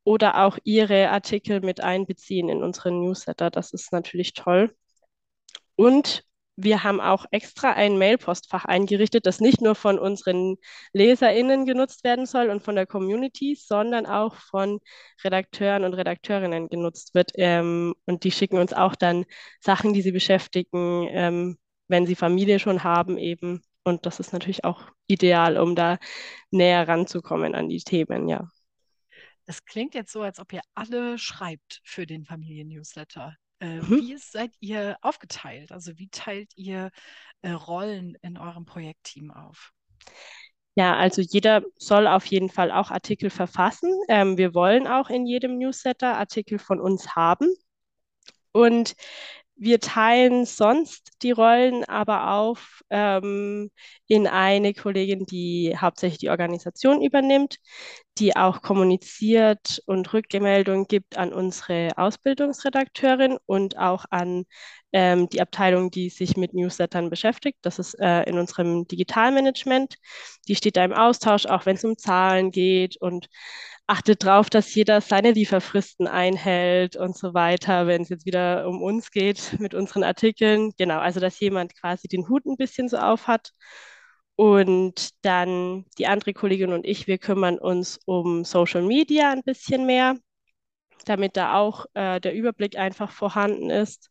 oder 0.03 0.43
auch 0.45 0.57
Ihre 0.63 1.09
Artikel 1.09 1.61
mit 1.61 1.81
einbeziehen 1.81 2.49
in 2.49 2.63
unseren 2.63 3.01
Newsletter. 3.01 3.49
Das 3.49 3.73
ist 3.73 3.91
natürlich 3.91 4.33
toll. 4.33 4.73
Und 5.75 6.23
wir 6.55 6.83
haben 6.83 6.99
auch 6.99 7.25
extra 7.31 7.71
ein 7.71 7.97
Mailpostfach 7.97 8.65
eingerichtet, 8.65 9.25
das 9.25 9.39
nicht 9.39 9.61
nur 9.61 9.75
von 9.75 9.97
unseren 9.97 10.57
LeserInnen 10.93 11.65
genutzt 11.65 12.03
werden 12.03 12.25
soll 12.25 12.49
und 12.49 12.63
von 12.63 12.75
der 12.75 12.85
Community, 12.85 13.55
sondern 13.55 14.05
auch 14.05 14.35
von 14.35 14.79
Redakteuren 15.23 15.85
und 15.85 15.93
Redakteurinnen 15.93 16.67
genutzt 16.67 17.15
wird. 17.15 17.31
Ähm, 17.35 17.95
und 18.05 18.23
die 18.25 18.31
schicken 18.31 18.57
uns 18.59 18.73
auch 18.73 18.95
dann 18.95 19.25
Sachen, 19.61 19.93
die 19.93 20.01
sie 20.01 20.11
beschäftigen, 20.11 21.07
ähm, 21.11 21.57
wenn 21.87 22.05
sie 22.05 22.15
Familie 22.15 22.59
schon 22.59 22.83
haben 22.83 23.17
eben. 23.17 23.61
Und 23.85 24.05
das 24.05 24.19
ist 24.19 24.33
natürlich 24.33 24.65
auch 24.65 24.81
ideal, 25.07 25.57
um 25.57 25.75
da 25.75 25.97
näher 26.51 26.87
ranzukommen 26.87 27.55
an 27.55 27.69
die 27.69 27.79
Themen, 27.79 28.27
ja. 28.27 28.49
Es 29.49 29.65
klingt 29.65 29.95
jetzt 29.95 30.11
so, 30.11 30.21
als 30.21 30.39
ob 30.39 30.53
ihr 30.53 30.61
alle 30.75 31.17
schreibt 31.17 31.81
für 31.83 32.05
den 32.05 32.23
Familien-Newsletter. 32.23 33.35
Äh, 33.59 33.77
mhm. 33.77 33.89
Wie 33.89 34.17
seid 34.17 34.51
ihr 34.59 34.95
aufgeteilt? 35.01 35.71
Also 35.71 35.97
wie 35.97 36.07
teilt 36.09 36.51
ihr 36.55 36.91
äh, 37.41 37.49
Rollen 37.49 38.15
in 38.21 38.37
eurem 38.37 38.65
Projektteam 38.65 39.31
auf? 39.31 39.71
Ja, 40.75 40.95
also 40.95 41.23
jeder 41.23 41.63
soll 41.77 42.05
auf 42.05 42.27
jeden 42.27 42.49
Fall 42.51 42.69
auch 42.69 42.91
Artikel 42.91 43.31
verfassen. 43.31 43.91
Ähm, 44.07 44.37
wir 44.37 44.53
wollen 44.53 44.85
auch 44.85 45.09
in 45.09 45.25
jedem 45.25 45.57
Newsletter 45.57 46.15
Artikel 46.15 46.59
von 46.59 46.79
uns 46.79 47.15
haben. 47.15 47.47
Und 48.51 48.93
wir 49.59 49.79
teilen 49.79 50.45
sonst 50.45 51.11
die 51.21 51.31
Rollen 51.31 51.83
aber 51.85 52.31
auf 52.31 52.81
ähm, 52.89 53.71
in 54.07 54.25
eine 54.27 54.73
Kollegin, 54.73 55.25
die 55.25 55.75
hauptsächlich 55.77 56.19
die 56.19 56.29
Organisation 56.29 57.01
übernimmt, 57.01 57.57
die 58.17 58.35
auch 58.35 58.61
kommuniziert 58.61 59.81
und 59.85 60.11
Rückmeldungen 60.13 60.87
gibt 60.87 61.17
an 61.17 61.33
unsere 61.33 61.89
Ausbildungsredakteurin 61.97 63.37
und 63.45 63.77
auch 63.77 64.05
an 64.09 64.45
ähm, 64.91 65.29
die 65.29 65.41
Abteilung, 65.41 65.91
die 65.91 66.09
sich 66.09 66.37
mit 66.37 66.53
Newslettern 66.53 67.09
beschäftigt. 67.09 67.59
Das 67.61 67.79
ist 67.79 67.93
äh, 67.99 68.23
in 68.23 68.39
unserem 68.39 68.87
Digitalmanagement. 68.87 69.95
Die 70.47 70.55
steht 70.55 70.77
da 70.77 70.83
im 70.83 70.93
Austausch, 70.93 71.45
auch 71.45 71.65
wenn 71.65 71.75
es 71.75 71.83
um 71.85 71.97
Zahlen 71.97 72.51
geht 72.51 72.97
und 73.01 73.27
achtet 73.87 74.23
darauf, 74.23 74.49
dass 74.49 74.73
jeder 74.75 75.01
seine 75.01 75.31
Lieferfristen 75.31 76.07
einhält 76.07 76.95
und 76.95 77.17
so 77.17 77.33
weiter, 77.33 77.87
wenn 77.87 78.03
es 78.03 78.09
jetzt 78.09 78.25
wieder 78.25 78.67
um 78.67 78.81
uns 78.83 79.11
geht 79.11 79.59
mit 79.59 79.73
unseren 79.73 80.03
Artikeln. 80.03 80.71
Genau, 80.77 80.99
also 80.99 81.19
dass 81.19 81.39
jemand 81.39 81.75
quasi 81.79 82.07
den 82.07 82.27
Hut 82.29 82.45
ein 82.45 82.57
bisschen 82.57 82.87
so 82.89 82.97
auf 82.97 83.27
hat. 83.27 83.51
Und 84.35 85.09
dann 85.25 85.85
die 85.97 86.07
andere 86.07 86.33
Kollegin 86.33 86.71
und 86.71 86.85
ich, 86.85 87.07
wir 87.07 87.17
kümmern 87.17 87.59
uns 87.59 87.99
um 88.05 88.45
Social 88.45 88.83
Media 88.83 89.31
ein 89.31 89.43
bisschen 89.43 89.85
mehr, 89.85 90.15
damit 91.05 91.35
da 91.35 91.55
auch 91.55 91.85
äh, 91.93 92.21
der 92.21 92.33
Überblick 92.33 92.77
einfach 92.77 93.11
vorhanden 93.11 93.69
ist. 93.69 94.09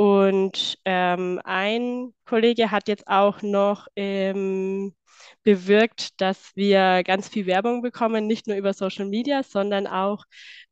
Und 0.00 0.78
ähm, 0.86 1.40
ein 1.44 2.14
Kollege 2.24 2.70
hat 2.70 2.88
jetzt 2.88 3.06
auch 3.06 3.42
noch 3.42 3.86
ähm, 3.96 4.94
bewirkt, 5.42 6.18
dass 6.22 6.56
wir 6.56 7.02
ganz 7.04 7.28
viel 7.28 7.44
Werbung 7.44 7.82
bekommen, 7.82 8.26
nicht 8.26 8.46
nur 8.46 8.56
über 8.56 8.72
Social 8.72 9.04
Media, 9.04 9.42
sondern 9.42 9.86
auch 9.86 10.24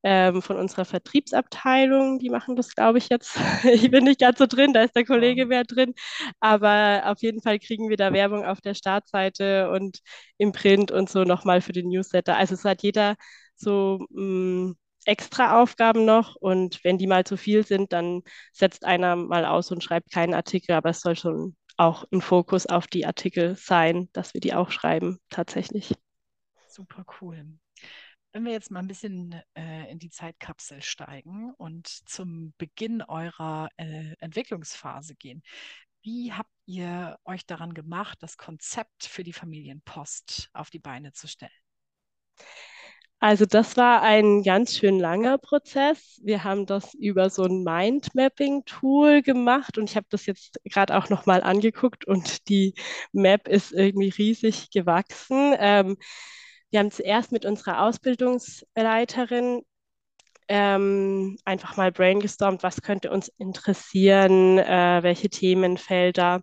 ähm, 0.03 0.41
von 0.41 0.57
unserer 0.57 0.87
Vertriebsabteilung. 0.87 2.19
Die 2.21 2.31
machen 2.31 2.57
das, 2.57 2.75
glaube 2.75 2.97
ich, 2.99 3.11
jetzt. 3.11 3.37
ich 3.71 3.91
bin 3.91 4.05
nicht 4.05 4.21
ganz 4.21 4.39
so 4.39 4.47
drin, 4.47 4.73
da 4.73 4.83
ist 4.85 4.97
der 4.97 5.05
Kollege 5.05 5.45
mehr 5.45 5.65
drin. 5.65 5.93
Aber 6.41 7.03
auf 7.05 7.21
jeden 7.21 7.43
Fall 7.43 7.59
kriegen 7.59 7.91
wir 7.91 7.99
da 7.99 8.15
Werbung 8.15 8.47
auf 8.47 8.63
der 8.63 8.73
Startseite 8.75 9.71
und 9.71 9.99
im 10.39 10.53
Print 10.53 10.91
und 10.91 11.11
so 11.11 11.25
nochmal 11.25 11.61
für 11.61 11.73
den 11.73 11.89
Newsletter. 11.89 12.37
Also 12.39 12.55
es 12.55 12.65
hat 12.65 12.83
jeder 12.83 13.17
so 13.57 13.99
mh, 14.11 14.73
extra 15.05 15.61
Aufgaben 15.61 16.05
noch 16.05 16.37
und 16.37 16.83
wenn 16.85 16.99
die 16.99 17.07
mal 17.07 17.25
zu 17.25 17.37
viel 17.37 17.67
sind, 17.67 17.93
dann 17.93 18.23
setzt 18.53 18.85
einer 18.85 19.17
mal 19.17 19.45
aus 19.45 19.71
und 19.71 19.83
schreibt 19.83 20.13
keinen 20.13 20.35
Artikel, 20.35 20.73
aber 20.73 20.91
es 20.91 21.01
soll 21.01 21.17
schon 21.17 21.57
auch 21.77 22.05
ein 22.13 22.21
Fokus 22.21 22.67
auf 22.67 22.87
die 22.87 23.07
Artikel 23.07 23.57
sein, 23.57 24.09
dass 24.13 24.35
wir 24.35 24.41
die 24.41 24.55
auch 24.55 24.71
schreiben, 24.71 25.19
tatsächlich. 25.31 25.95
Super 26.67 27.05
cool. 27.21 27.59
Wenn 28.33 28.45
wir 28.45 28.53
jetzt 28.53 28.71
mal 28.71 28.81
ein 28.81 28.89
bisschen 28.89 29.41
äh, 29.55 29.91
in 29.91 29.99
die 29.99 30.11
Zeitkapsel 30.11 30.83
steigen 30.83 31.55
und 31.55 31.87
zum 31.87 32.53
Beginn 32.59 33.01
eurer 33.03 33.69
äh, 33.77 34.15
Entwicklungsphase 34.19 35.15
gehen, 35.15 35.43
wie 36.03 36.33
habt 36.33 36.53
ihr 36.67 37.19
euch 37.25 37.47
daran 37.47 37.75
gemacht, 37.75 38.19
das 38.23 38.37
Konzept 38.37 39.05
für 39.05 39.25
die 39.25 39.33
Familienpost 39.33 40.51
auf 40.53 40.71
die 40.71 40.79
Beine 40.79 41.13
zu 41.13 41.27
stellen? 41.27 41.51
Also 43.21 43.47
das 43.47 43.77
war 43.77 44.03
ein 44.03 44.45
ganz 44.45 44.77
schön 44.77 45.01
langer 45.01 45.39
Prozess. 45.39 46.21
Wir 46.23 46.45
haben 46.45 46.67
das 46.67 46.95
über 46.95 47.31
so 47.31 47.43
ein 47.45 47.65
Mindmapping-Tool 47.65 49.23
gemacht 49.23 49.77
und 49.77 49.91
ich 49.91 49.97
habe 49.97 50.07
das 50.11 50.27
jetzt 50.27 50.61
gerade 50.65 50.97
auch 50.97 51.09
nochmal 51.09 51.43
angeguckt 51.43 52.07
und 52.07 52.49
die 52.49 52.75
Map 53.13 53.49
ist 53.49 53.73
irgendwie 53.73 54.11
riesig 54.11 54.71
gewachsen. 54.71 55.55
Ähm, 55.59 55.97
wir 56.71 56.79
haben 56.81 56.91
zuerst 56.93 57.33
mit 57.33 57.45
unserer 57.45 57.83
Ausbildungsleiterin 57.83 59.63
ähm, 60.49 61.37
einfach 61.45 61.77
mal 61.77 61.93
brainstormt, 61.93 62.63
was 62.63 62.83
könnte 62.83 63.11
uns 63.11 63.29
interessieren, 63.39 64.59
äh, 64.59 65.01
welche 65.03 65.29
Themenfelder. 65.31 66.43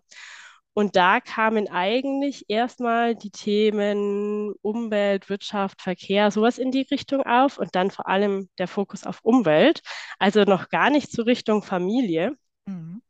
Und 0.78 0.94
da 0.94 1.20
kamen 1.20 1.68
eigentlich 1.70 2.44
erstmal 2.48 3.14
die 3.14 3.30
Themen 3.30 4.52
Umwelt, 4.60 5.30
Wirtschaft, 5.30 5.80
Verkehr, 5.80 6.30
sowas 6.30 6.58
in 6.58 6.70
die 6.70 6.82
Richtung 6.82 7.22
auf 7.22 7.56
und 7.56 7.74
dann 7.74 7.90
vor 7.90 8.06
allem 8.08 8.50
der 8.58 8.68
Fokus 8.68 9.04
auf 9.04 9.20
Umwelt, 9.22 9.80
also 10.18 10.42
noch 10.42 10.68
gar 10.68 10.90
nicht 10.90 11.10
zur 11.10 11.24
Richtung 11.24 11.62
Familie. 11.62 12.36
Mhm. 12.66 13.00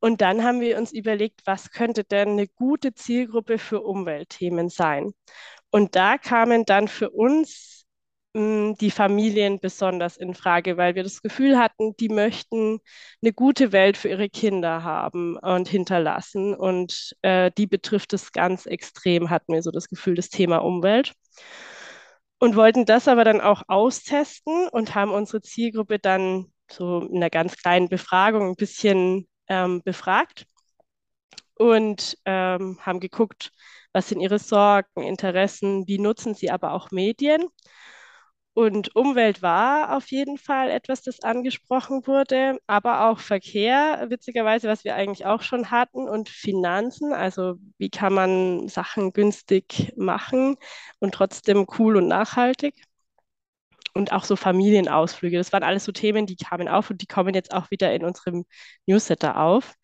Und 0.00 0.22
dann 0.22 0.42
haben 0.42 0.62
wir 0.62 0.78
uns 0.78 0.90
überlegt, 0.90 1.42
was 1.44 1.70
könnte 1.70 2.02
denn 2.02 2.30
eine 2.30 2.48
gute 2.48 2.94
Zielgruppe 2.94 3.58
für 3.58 3.82
Umweltthemen 3.82 4.70
sein? 4.70 5.12
Und 5.70 5.96
da 5.96 6.16
kamen 6.16 6.64
dann 6.64 6.88
für 6.88 7.10
uns 7.10 7.75
die 8.36 8.90
Familien 8.90 9.60
besonders 9.60 10.18
in 10.18 10.34
Frage, 10.34 10.76
weil 10.76 10.94
wir 10.94 11.02
das 11.02 11.22
Gefühl 11.22 11.58
hatten, 11.58 11.96
die 11.96 12.10
möchten 12.10 12.80
eine 13.22 13.32
gute 13.32 13.72
Welt 13.72 13.96
für 13.96 14.08
ihre 14.08 14.28
Kinder 14.28 14.84
haben 14.84 15.38
und 15.38 15.68
hinterlassen. 15.68 16.54
Und 16.54 17.16
äh, 17.22 17.50
die 17.56 17.66
betrifft 17.66 18.12
es 18.12 18.32
ganz 18.32 18.66
extrem, 18.66 19.30
hatten 19.30 19.54
wir 19.54 19.62
so 19.62 19.70
das 19.70 19.88
Gefühl, 19.88 20.16
das 20.16 20.28
Thema 20.28 20.58
Umwelt. 20.58 21.14
Und 22.38 22.56
wollten 22.56 22.84
das 22.84 23.08
aber 23.08 23.24
dann 23.24 23.40
auch 23.40 23.62
austesten 23.68 24.68
und 24.68 24.94
haben 24.94 25.12
unsere 25.12 25.40
Zielgruppe 25.40 25.98
dann 25.98 26.52
so 26.70 27.00
in 27.00 27.16
einer 27.16 27.30
ganz 27.30 27.56
kleinen 27.56 27.88
Befragung 27.88 28.50
ein 28.50 28.56
bisschen 28.56 29.26
ähm, 29.48 29.82
befragt 29.82 30.44
und 31.54 32.18
ähm, 32.26 32.78
haben 32.82 33.00
geguckt, 33.00 33.50
was 33.94 34.10
sind 34.10 34.20
ihre 34.20 34.38
Sorgen, 34.38 35.02
Interessen, 35.02 35.86
wie 35.86 35.98
nutzen 35.98 36.34
sie 36.34 36.50
aber 36.50 36.72
auch 36.72 36.90
Medien 36.90 37.48
und 38.56 38.96
Umwelt 38.96 39.42
war 39.42 39.94
auf 39.94 40.10
jeden 40.10 40.38
Fall 40.38 40.70
etwas, 40.70 41.02
das 41.02 41.20
angesprochen 41.22 42.06
wurde, 42.06 42.58
aber 42.66 43.10
auch 43.10 43.18
Verkehr, 43.18 44.06
witzigerweise, 44.08 44.66
was 44.66 44.82
wir 44.82 44.94
eigentlich 44.94 45.26
auch 45.26 45.42
schon 45.42 45.70
hatten, 45.70 46.08
und 46.08 46.30
Finanzen, 46.30 47.12
also 47.12 47.56
wie 47.76 47.90
kann 47.90 48.14
man 48.14 48.66
Sachen 48.68 49.12
günstig 49.12 49.92
machen 49.98 50.56
und 51.00 51.12
trotzdem 51.12 51.66
cool 51.78 51.96
und 51.98 52.08
nachhaltig. 52.08 52.74
Und 53.92 54.12
auch 54.12 54.24
so 54.24 54.36
Familienausflüge, 54.36 55.36
das 55.36 55.52
waren 55.52 55.62
alles 55.62 55.84
so 55.84 55.92
Themen, 55.92 56.24
die 56.26 56.36
kamen 56.36 56.68
auf 56.68 56.88
und 56.88 57.02
die 57.02 57.06
kommen 57.06 57.34
jetzt 57.34 57.52
auch 57.52 57.70
wieder 57.70 57.94
in 57.94 58.04
unserem 58.06 58.46
Newsletter 58.86 59.38
auf. 59.38 59.74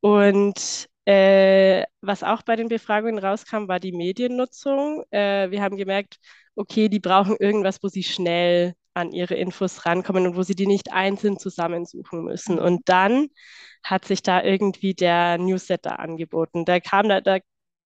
Und 0.00 0.88
äh, 1.08 1.84
was 2.02 2.22
auch 2.22 2.42
bei 2.42 2.56
den 2.56 2.68
Befragungen 2.68 3.18
rauskam, 3.18 3.68
war 3.68 3.80
die 3.80 3.92
Mediennutzung. 3.92 5.04
Äh, 5.10 5.50
wir 5.50 5.62
haben 5.62 5.76
gemerkt, 5.76 6.18
okay, 6.54 6.88
die 6.88 7.00
brauchen 7.00 7.36
irgendwas, 7.38 7.82
wo 7.82 7.88
sie 7.88 8.02
schnell 8.02 8.74
an 8.94 9.12
ihre 9.12 9.34
Infos 9.34 9.86
rankommen 9.86 10.26
und 10.26 10.36
wo 10.36 10.42
sie 10.42 10.54
die 10.54 10.66
nicht 10.66 10.92
einzeln 10.92 11.38
zusammensuchen 11.38 12.24
müssen. 12.24 12.58
Und 12.58 12.88
dann 12.88 13.28
hat 13.82 14.04
sich 14.04 14.22
da 14.22 14.42
irgendwie 14.42 14.94
der 14.94 15.38
Newsletter 15.38 15.98
angeboten. 15.98 16.64
Da 16.66 16.80
kam, 16.80 17.08
da, 17.08 17.20
da 17.20 17.38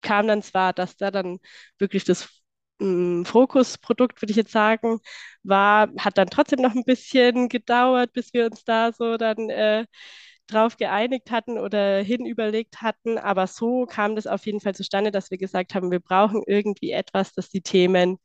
kam 0.01 0.27
dann 0.27 0.41
zwar, 0.41 0.73
dass 0.73 0.95
da 0.97 1.11
dann 1.11 1.39
wirklich 1.79 2.03
das 2.05 2.29
mm, 2.79 3.23
Fokusprodukt, 3.23 4.21
würde 4.21 4.31
ich 4.31 4.37
jetzt 4.37 4.51
sagen, 4.51 4.99
war, 5.43 5.89
hat 5.99 6.17
dann 6.17 6.29
trotzdem 6.29 6.61
noch 6.61 6.75
ein 6.75 6.85
bisschen 6.85 7.49
gedauert, 7.49 8.13
bis 8.13 8.33
wir 8.33 8.45
uns 8.45 8.63
da 8.63 8.91
so 8.93 9.17
dann 9.17 9.49
äh, 9.49 9.85
drauf 10.51 10.77
geeinigt 10.77 11.31
hatten 11.31 11.57
oder 11.57 12.01
hinüberlegt 12.01 12.81
hatten. 12.81 13.17
Aber 13.17 13.47
so 13.47 13.85
kam 13.85 14.15
das 14.15 14.27
auf 14.27 14.45
jeden 14.45 14.59
Fall 14.59 14.75
zustande, 14.75 15.11
dass 15.11 15.31
wir 15.31 15.37
gesagt 15.37 15.75
haben, 15.75 15.91
wir 15.91 15.99
brauchen 15.99 16.43
irgendwie 16.45 16.91
etwas, 16.91 17.33
das 17.33 17.49
die 17.49 17.61
Themen 17.61 18.17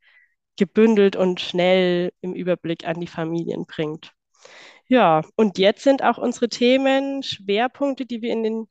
gebündelt 0.56 1.16
und 1.16 1.40
schnell 1.40 2.12
im 2.20 2.34
Überblick 2.34 2.86
an 2.86 3.00
die 3.00 3.06
Familien 3.06 3.66
bringt. 3.66 4.12
Ja, 4.88 5.22
und 5.36 5.58
jetzt 5.58 5.82
sind 5.82 6.02
auch 6.02 6.18
unsere 6.18 6.48
Themen, 6.48 7.22
Schwerpunkte, 7.22 8.06
die 8.06 8.22
wir 8.22 8.32
in 8.32 8.42
den 8.44 8.68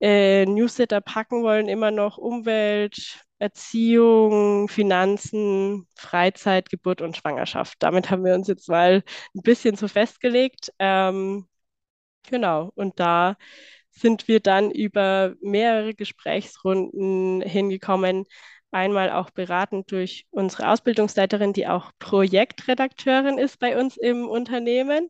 äh, 0.00 0.44
Newsletter 0.46 1.00
packen 1.00 1.42
wollen, 1.42 1.68
immer 1.68 1.90
noch 1.90 2.18
Umwelt, 2.18 3.24
Erziehung, 3.38 4.68
Finanzen, 4.68 5.86
Freizeit, 5.96 6.70
Geburt 6.70 7.02
und 7.02 7.16
Schwangerschaft. 7.16 7.76
Damit 7.80 8.10
haben 8.10 8.24
wir 8.24 8.34
uns 8.34 8.48
jetzt 8.48 8.68
mal 8.68 9.02
ein 9.34 9.42
bisschen 9.42 9.76
so 9.76 9.88
festgelegt. 9.88 10.72
Ähm, 10.78 11.46
genau, 12.30 12.70
und 12.74 12.98
da 13.00 13.36
sind 13.90 14.28
wir 14.28 14.40
dann 14.40 14.70
über 14.70 15.34
mehrere 15.40 15.94
Gesprächsrunden 15.94 17.40
hingekommen, 17.42 18.26
einmal 18.70 19.10
auch 19.10 19.30
beraten 19.30 19.84
durch 19.86 20.26
unsere 20.30 20.70
Ausbildungsleiterin, 20.70 21.52
die 21.52 21.66
auch 21.66 21.92
Projektredakteurin 21.98 23.38
ist 23.38 23.58
bei 23.58 23.78
uns 23.80 23.96
im 23.96 24.28
Unternehmen. 24.28 25.08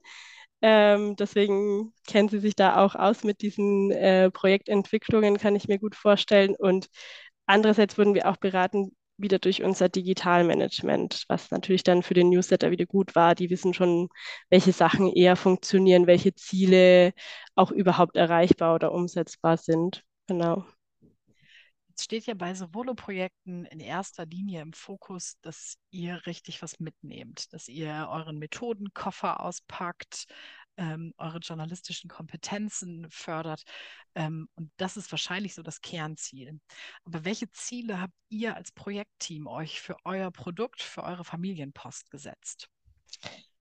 Ähm, 0.63 1.17
deswegen 1.17 1.93
kennt 2.07 2.31
sie 2.31 2.39
sich 2.41 2.57
da 2.57 2.77
auch 2.85 2.95
aus 2.95 3.25
mit 3.25 3.43
diesen 3.43 3.91
äh, 3.91 4.31
Projektentwicklungen, 4.31 5.39
kann 5.39 5.57
ich 5.57 5.69
mir 5.69 5.79
gut 5.79 5.95
vorstellen. 5.97 6.55
Und 6.57 6.89
andererseits 7.47 7.99
wurden 7.99 8.15
wir 8.15 8.29
auch 8.29 8.37
beraten 8.39 8.96
wieder 9.19 9.39
durch 9.39 9.63
unser 9.63 9.89
Digitalmanagement, 9.89 11.25
was 11.29 11.51
natürlich 11.51 11.83
dann 11.83 12.03
für 12.03 12.15
den 12.15 12.31
Newsletter 12.31 12.71
wieder 12.71 12.87
gut 12.87 13.15
war. 13.15 13.35
Die 13.35 13.51
wissen 13.51 13.75
schon, 13.75 14.09
welche 14.51 14.73
Sachen 14.73 15.13
eher 15.13 15.37
funktionieren, 15.37 16.07
welche 16.07 16.35
Ziele 16.35 17.13
auch 17.55 17.71
überhaupt 17.71 18.17
erreichbar 18.17 18.75
oder 18.75 18.93
umsetzbar 18.93 19.57
sind. 19.57 20.05
Genau. 20.27 20.65
Es 21.97 22.05
steht 22.05 22.27
ja 22.27 22.35
bei 22.35 22.53
Solo-Projekten 22.55 23.65
in 23.65 23.81
erster 23.81 24.27
Linie 24.27 24.61
im 24.61 24.75
Fokus, 24.75 25.39
dass 25.41 25.79
ihr 25.91 26.27
richtig 26.27 26.61
was 26.61 26.79
mitnehmt, 26.79 27.53
dass 27.55 27.69
ihr 27.69 28.09
euren 28.11 28.39
Methodenkoffer 28.39 29.41
auspackt, 29.41 30.27
ähm, 30.77 31.15
eure 31.19 31.39
journalistischen 31.39 32.09
Kompetenzen 32.09 33.07
fördert. 33.11 33.65
Ähm, 34.15 34.49
und 34.55 34.71
das 34.77 34.97
ist 34.97 35.11
wahrscheinlich 35.13 35.55
so 35.55 35.63
das 35.63 35.81
Kernziel. 35.81 36.61
Aber 37.05 37.25
welche 37.25 37.51
Ziele 37.53 38.01
habt 38.01 38.15
ihr 38.29 38.57
als 38.57 38.73
Projektteam 38.73 39.47
euch 39.47 39.81
für 39.81 39.97
euer 40.05 40.31
Produkt, 40.31 40.83
für 40.83 41.03
eure 41.03 41.25
Familienpost 41.25 42.11
gesetzt? 42.11 42.69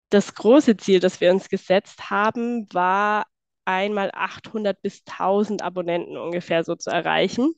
Das 0.09 0.35
große 0.35 0.77
Ziel, 0.77 1.01
das 1.01 1.21
wir 1.21 1.31
uns 1.31 1.49
gesetzt 1.49 2.11
haben, 2.11 2.67
war 2.73 3.27
einmal 3.65 4.11
800 4.13 4.81
bis 4.83 5.03
1000 5.07 5.63
Abonnenten 5.63 6.17
ungefähr 6.17 6.65
so 6.65 6.75
zu 6.75 6.91
erreichen 6.91 7.55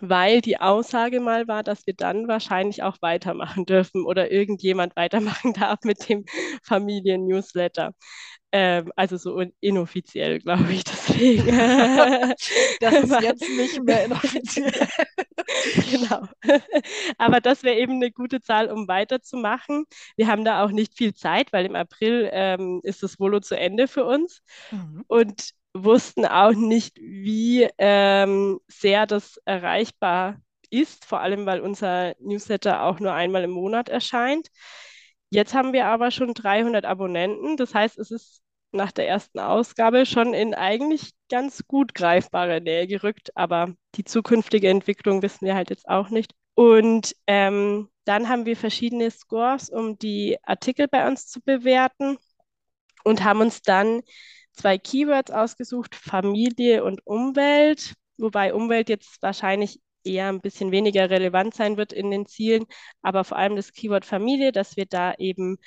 weil 0.00 0.40
die 0.40 0.60
Aussage 0.60 1.20
mal 1.20 1.48
war, 1.48 1.62
dass 1.62 1.86
wir 1.86 1.94
dann 1.94 2.28
wahrscheinlich 2.28 2.82
auch 2.82 2.96
weitermachen 3.00 3.66
dürfen 3.66 4.04
oder 4.04 4.30
irgendjemand 4.30 4.96
weitermachen 4.96 5.52
darf 5.54 5.80
mit 5.84 6.08
dem 6.08 6.24
Familien-Newsletter. 6.62 7.92
Ähm, 8.52 8.90
also 8.96 9.16
so 9.16 9.44
inoffiziell, 9.60 10.40
glaube 10.40 10.72
ich, 10.72 10.82
deswegen. 10.82 11.46
das 12.80 12.94
ist 12.94 13.20
jetzt 13.20 13.48
nicht 13.56 13.82
mehr 13.84 14.06
inoffiziell. 14.06 14.72
genau. 15.90 16.26
Aber 17.16 17.40
das 17.40 17.62
wäre 17.62 17.76
eben 17.76 17.94
eine 17.94 18.10
gute 18.10 18.40
Zahl, 18.40 18.68
um 18.70 18.88
weiterzumachen. 18.88 19.84
Wir 20.16 20.26
haben 20.26 20.44
da 20.44 20.64
auch 20.64 20.72
nicht 20.72 20.96
viel 20.96 21.14
Zeit, 21.14 21.52
weil 21.52 21.64
im 21.66 21.76
April 21.76 22.28
ähm, 22.32 22.80
ist 22.82 23.04
das 23.04 23.20
Volo 23.20 23.38
zu 23.38 23.56
Ende 23.56 23.86
für 23.86 24.04
uns. 24.04 24.42
Mhm. 24.72 25.04
Und 25.06 25.50
wussten 25.74 26.26
auch 26.26 26.52
nicht, 26.52 26.96
wie 26.98 27.68
ähm, 27.78 28.60
sehr 28.68 29.06
das 29.06 29.38
erreichbar 29.44 30.40
ist, 30.70 31.04
vor 31.04 31.20
allem 31.20 31.46
weil 31.46 31.60
unser 31.60 32.14
Newsletter 32.20 32.82
auch 32.84 33.00
nur 33.00 33.12
einmal 33.12 33.44
im 33.44 33.50
Monat 33.50 33.88
erscheint. 33.88 34.48
Jetzt 35.30 35.54
haben 35.54 35.72
wir 35.72 35.86
aber 35.86 36.10
schon 36.10 36.34
300 36.34 36.84
Abonnenten, 36.84 37.56
das 37.56 37.74
heißt, 37.74 37.98
es 37.98 38.10
ist 38.10 38.42
nach 38.72 38.92
der 38.92 39.08
ersten 39.08 39.38
Ausgabe 39.40 40.06
schon 40.06 40.34
in 40.34 40.54
eigentlich 40.54 41.12
ganz 41.28 41.66
gut 41.66 41.94
greifbare 41.94 42.60
Nähe 42.60 42.86
gerückt, 42.86 43.30
aber 43.36 43.74
die 43.96 44.04
zukünftige 44.04 44.68
Entwicklung 44.68 45.22
wissen 45.22 45.46
wir 45.46 45.54
halt 45.54 45.70
jetzt 45.70 45.88
auch 45.88 46.10
nicht. 46.10 46.34
Und 46.54 47.14
ähm, 47.26 47.88
dann 48.04 48.28
haben 48.28 48.46
wir 48.46 48.56
verschiedene 48.56 49.10
Scores, 49.10 49.70
um 49.70 49.98
die 49.98 50.38
Artikel 50.42 50.88
bei 50.88 51.06
uns 51.08 51.26
zu 51.26 51.40
bewerten 51.40 52.16
und 53.04 53.24
haben 53.24 53.40
uns 53.40 53.62
dann 53.62 54.02
zwei 54.52 54.78
Keywords 54.78 55.30
ausgesucht, 55.30 55.94
Familie 55.94 56.84
und 56.84 57.06
Umwelt, 57.06 57.94
wobei 58.18 58.54
Umwelt 58.54 58.88
jetzt 58.88 59.22
wahrscheinlich 59.22 59.80
eher 60.04 60.28
ein 60.28 60.40
bisschen 60.40 60.72
weniger 60.72 61.10
relevant 61.10 61.54
sein 61.54 61.76
wird 61.76 61.92
in 61.92 62.10
den 62.10 62.26
Zielen, 62.26 62.64
aber 63.02 63.24
vor 63.24 63.36
allem 63.38 63.56
das 63.56 63.72
Keyword 63.72 64.04
Familie, 64.04 64.52
dass 64.52 64.76
wir 64.76 64.86
da 64.86 65.14
eben 65.18 65.58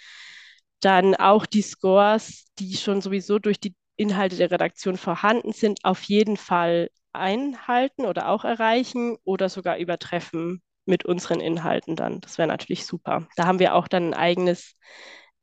dann 0.80 1.16
auch 1.16 1.46
die 1.46 1.62
Scores, 1.62 2.46
die 2.60 2.76
schon 2.76 3.02
sowieso 3.02 3.40
durch 3.40 3.60
die 3.60 3.76
Inhalte 3.96 4.36
der 4.36 4.52
Redaktion 4.52 4.98
vorhanden 4.98 5.54
sind, 5.54 5.86
auf 5.86 6.04
jeden 6.04 6.38
Fall 6.38 6.90
einhalten 7.14 8.06
oder 8.06 8.30
auch 8.30 8.44
erreichen 8.44 9.18
oder 9.24 9.50
sogar 9.50 9.78
übertreffen 9.78 10.62
mit 10.86 11.06
unseren 11.06 11.40
Inhalten 11.40 11.96
dann. 11.96 12.20
Das 12.22 12.38
wäre 12.38 12.48
natürlich 12.48 12.86
super. 12.86 13.28
Da 13.36 13.46
haben 13.46 13.60
wir 13.60 13.76
auch 13.76 13.88
dann 13.88 14.10
ein 14.10 14.14
eigenes 14.14 14.76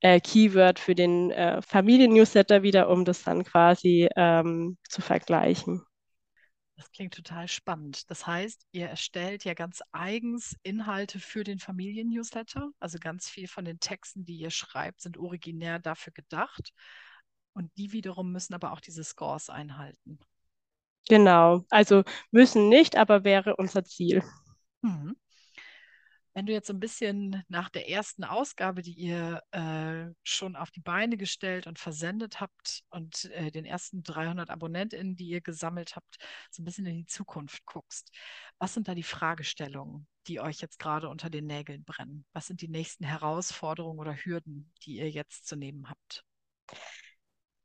äh, 0.01 0.21
Keyword 0.21 0.79
für 0.79 0.95
den 0.95 1.31
äh, 1.31 1.61
Familien-Newsletter 1.63 2.63
wieder, 2.63 2.89
um 2.89 3.05
das 3.05 3.23
dann 3.23 3.45
quasi 3.45 4.09
ähm, 4.17 4.79
zu 4.89 5.01
vergleichen. 5.03 5.83
Das 6.77 6.91
klingt 6.93 7.13
total 7.13 7.47
spannend. 7.47 8.11
Das 8.11 8.27
heißt, 8.27 8.67
ihr 8.73 8.89
erstellt 8.89 9.45
ja 9.45 9.53
ganz 9.53 9.83
eigens 9.93 10.57
Inhalte 10.63 11.19
für 11.19 11.45
den 11.45 11.59
Familien-Newsletter. 11.59 12.71
Also 12.81 12.99
ganz 12.99 13.29
viel 13.29 13.49
von 13.49 13.67
den 13.67 13.81
Texten, 13.81 14.25
die 14.25 14.37
ihr 14.37 14.51
schreibt, 14.51 15.03
sind 15.03 15.19
originär 15.19 15.79
dafür 15.79 16.15
gedacht. 16.15 16.73
Und 17.53 17.71
die 17.77 17.93
wiederum 17.93 18.33
müssen 18.33 18.55
aber 18.55 18.73
auch 18.73 18.81
diese 18.81 19.05
Scores 19.05 19.51
einhalten. 19.51 20.19
Genau. 21.09 21.65
Also 21.69 22.05
müssen 22.31 22.71
nicht, 22.71 22.97
aber 22.97 23.25
wäre 23.25 23.57
unser 23.57 23.85
Ziel. 23.85 24.23
Mhm. 24.81 25.17
Wenn 26.33 26.47
du 26.47 26.53
jetzt 26.53 26.69
so 26.69 26.73
ein 26.73 26.81
bisschen 26.81 27.43
nach 27.49 27.71
der 27.71 27.89
ersten 27.89 28.23
Ausgabe, 28.25 28.83
die 28.83 28.93
ihr 28.93 29.43
äh, 29.51 30.13
schon 30.23 30.55
auf 30.55 30.71
die 30.71 30.81
Beine 30.81 31.17
gestellt 31.17 31.67
und 31.67 31.79
versendet 31.79 32.41
habt 32.41 32.83
und 32.91 33.25
äh, 33.33 33.51
den 33.51 33.65
ersten 33.65 34.03
300 34.03 34.49
AbonnentInnen, 34.51 35.17
die 35.17 35.29
ihr 35.29 35.41
gesammelt 35.41 35.97
habt, 35.97 36.19
so 36.51 36.63
ein 36.63 36.65
bisschen 36.65 36.87
in 36.87 36.99
die 36.99 37.07
Zukunft 37.07 37.67
guckst, 37.67 38.13
was 38.59 38.75
sind 38.75 38.87
da 38.87 38.95
die 38.95 39.03
Fragestellungen, 39.03 40.07
die 40.29 40.41
euch 40.41 40.61
jetzt 40.61 40.79
gerade 40.79 41.09
unter 41.09 41.31
den 41.31 41.47
Nägeln 41.47 41.85
brennen? 41.85 42.25
Was 42.33 42.47
sind 42.47 42.61
die 42.61 42.69
nächsten 42.69 43.05
Herausforderungen 43.05 43.99
oder 43.99 44.15
Hürden, 44.15 44.73
die 44.83 44.99
ihr 44.99 45.11
jetzt 45.11 45.47
zu 45.47 45.57
nehmen 45.57 45.91
habt? 45.91 46.25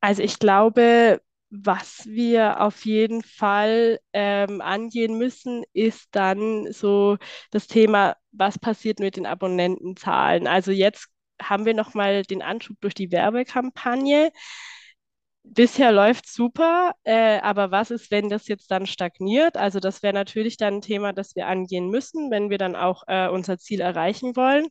Also 0.02 0.24
ich 0.24 0.40
glaube, 0.40 1.22
was 1.64 2.06
wir 2.06 2.62
auf 2.62 2.86
jeden 2.86 3.24
Fall 3.24 4.00
ähm, 4.14 4.62
angehen 4.62 5.18
müssen, 5.18 5.64
ist 5.74 6.10
dann 6.12 6.72
so 6.72 7.18
das 7.52 7.68
Thema, 7.68 8.16
was 8.32 8.60
passiert 8.60 9.00
mit 9.00 9.16
den 9.18 9.26
Abonnentenzahlen. 9.26 10.48
Also 10.48 10.72
jetzt 10.72 11.08
haben 11.42 11.66
wir 11.66 11.74
nochmal 11.74 12.24
den 12.24 12.42
Anschub 12.42 12.78
durch 12.82 12.94
die 12.94 13.12
Werbekampagne. 13.12 14.32
Bisher 15.44 15.92
läuft 15.92 16.28
super, 16.28 16.94
äh, 17.04 17.40
aber 17.40 17.70
was 17.70 17.92
ist, 17.92 18.10
wenn 18.10 18.30
das 18.30 18.48
jetzt 18.48 18.72
dann 18.72 18.88
stagniert? 18.88 19.58
Also 19.58 19.80
das 19.80 20.02
wäre 20.02 20.14
natürlich 20.14 20.58
dann 20.58 20.76
ein 20.76 20.82
Thema, 20.82 21.14
das 21.14 21.36
wir 21.36 21.48
angehen 21.48 21.90
müssen, 21.90 22.32
wenn 22.32 22.50
wir 22.50 22.58
dann 22.58 22.76
auch 22.76 23.04
äh, 23.08 23.30
unser 23.30 23.60
Ziel 23.60 23.80
erreichen 23.82 24.36
wollen 24.36 24.68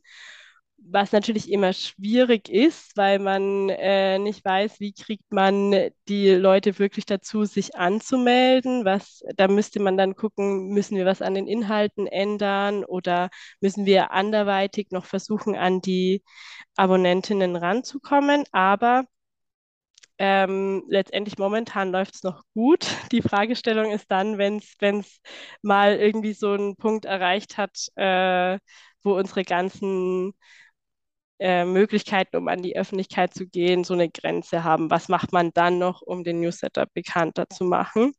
was 0.79 1.13
natürlich 1.13 1.51
immer 1.51 1.73
schwierig 1.73 2.49
ist, 2.49 2.97
weil 2.97 3.19
man 3.19 3.69
äh, 3.71 4.19
nicht 4.19 4.45
weiß, 4.45 4.81
wie 4.81 4.93
kriegt 4.93 5.25
man 5.33 5.91
die 6.09 6.31
Leute 6.31 6.79
wirklich 6.79 7.07
dazu, 7.07 7.45
sich 7.45 7.75
anzumelden. 7.77 8.85
Was, 8.85 9.23
da 9.37 9.49
müsste 9.49 9.81
man 9.81 9.97
dann 9.97 10.15
gucken, 10.15 10.69
müssen 10.69 10.97
wir 10.97 11.07
was 11.07 11.23
an 11.23 11.35
den 11.35 11.47
Inhalten 11.49 12.07
ändern 12.07 12.85
oder 12.85 13.31
müssen 13.61 13.87
wir 13.87 14.13
anderweitig 14.13 14.89
noch 14.91 15.07
versuchen, 15.07 15.57
an 15.57 15.81
die 15.81 16.23
Abonnentinnen 16.77 17.57
ranzukommen. 17.57 18.45
Aber 18.53 19.05
ähm, 20.19 20.85
letztendlich 20.89 21.39
momentan 21.39 21.91
läuft 21.91 22.15
es 22.15 22.23
noch 22.23 22.43
gut. 22.55 22.87
Die 23.13 23.23
Fragestellung 23.23 23.91
ist 23.93 24.11
dann, 24.11 24.39
wenn 24.39 24.59
es 25.01 25.21
mal 25.63 25.97
irgendwie 25.97 26.35
so 26.35 26.53
einen 26.53 26.77
Punkt 26.77 27.05
erreicht 27.05 27.57
hat, 27.59 27.89
äh, 27.97 28.59
wo 29.03 29.17
unsere 29.17 29.45
ganzen 29.45 30.33
äh, 31.45 31.67
Möglichkeiten, 31.67 32.37
um 32.39 32.49
an 32.49 32.63
die 32.63 32.77
Öffentlichkeit 32.77 33.35
zu 33.35 33.47
gehen, 33.47 33.85
so 33.85 33.93
eine 33.95 34.09
Grenze 34.11 34.65
haben. 34.65 34.91
Was 34.91 35.09
macht 35.11 35.31
man 35.33 35.53
dann 35.53 35.79
noch, 35.79 36.01
um 36.03 36.25
den 36.25 36.41
Newsletter 36.41 36.87
bekannter 36.95 37.51
zu 37.51 37.65
machen? 37.65 38.15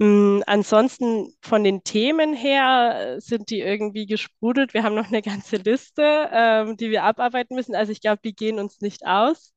Ähm, 0.00 0.42
ansonsten 0.46 1.34
von 1.42 1.62
den 1.62 1.84
Themen 1.84 2.34
her 2.34 3.16
sind 3.20 3.50
die 3.50 3.60
irgendwie 3.60 4.06
gesprudelt. 4.06 4.72
Wir 4.74 4.82
haben 4.82 4.94
noch 4.94 5.08
eine 5.08 5.22
ganze 5.22 5.56
Liste, 5.56 6.02
ähm, 6.32 6.76
die 6.78 6.90
wir 6.90 7.04
abarbeiten 7.04 7.54
müssen. 7.54 7.74
Also 7.74 7.92
ich 7.92 8.00
glaube, 8.00 8.20
die 8.24 8.34
gehen 8.34 8.58
uns 8.58 8.80
nicht 8.80 9.06
aus. 9.06 9.54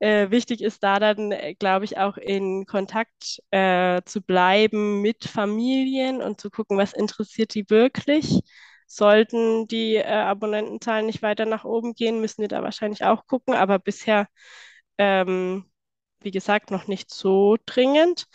Äh, 0.00 0.30
wichtig 0.30 0.62
ist 0.62 0.82
da 0.82 0.98
dann, 0.98 1.32
äh, 1.32 1.54
glaube 1.54 1.84
ich, 1.86 1.96
auch 1.98 2.16
in 2.18 2.66
Kontakt 2.66 3.40
äh, 3.52 4.02
zu 4.04 4.20
bleiben 4.20 5.00
mit 5.00 5.24
Familien 5.24 6.20
und 6.20 6.40
zu 6.40 6.50
gucken, 6.50 6.76
was 6.76 6.92
interessiert 6.92 7.54
die 7.54 7.70
wirklich 7.70 8.40
Sollten 8.94 9.66
die 9.68 9.96
äh, 9.96 10.04
Abonnentenzahlen 10.04 11.06
nicht 11.06 11.22
weiter 11.22 11.46
nach 11.46 11.64
oben 11.64 11.94
gehen, 11.94 12.20
müssen 12.20 12.42
wir 12.42 12.48
da 12.48 12.62
wahrscheinlich 12.62 13.04
auch 13.04 13.26
gucken. 13.26 13.54
Aber 13.54 13.78
bisher, 13.78 14.28
ähm, 14.98 15.64
wie 16.20 16.30
gesagt, 16.30 16.70
noch 16.70 16.86
nicht 16.88 17.10
so 17.12 17.56
dringend. 17.66 18.26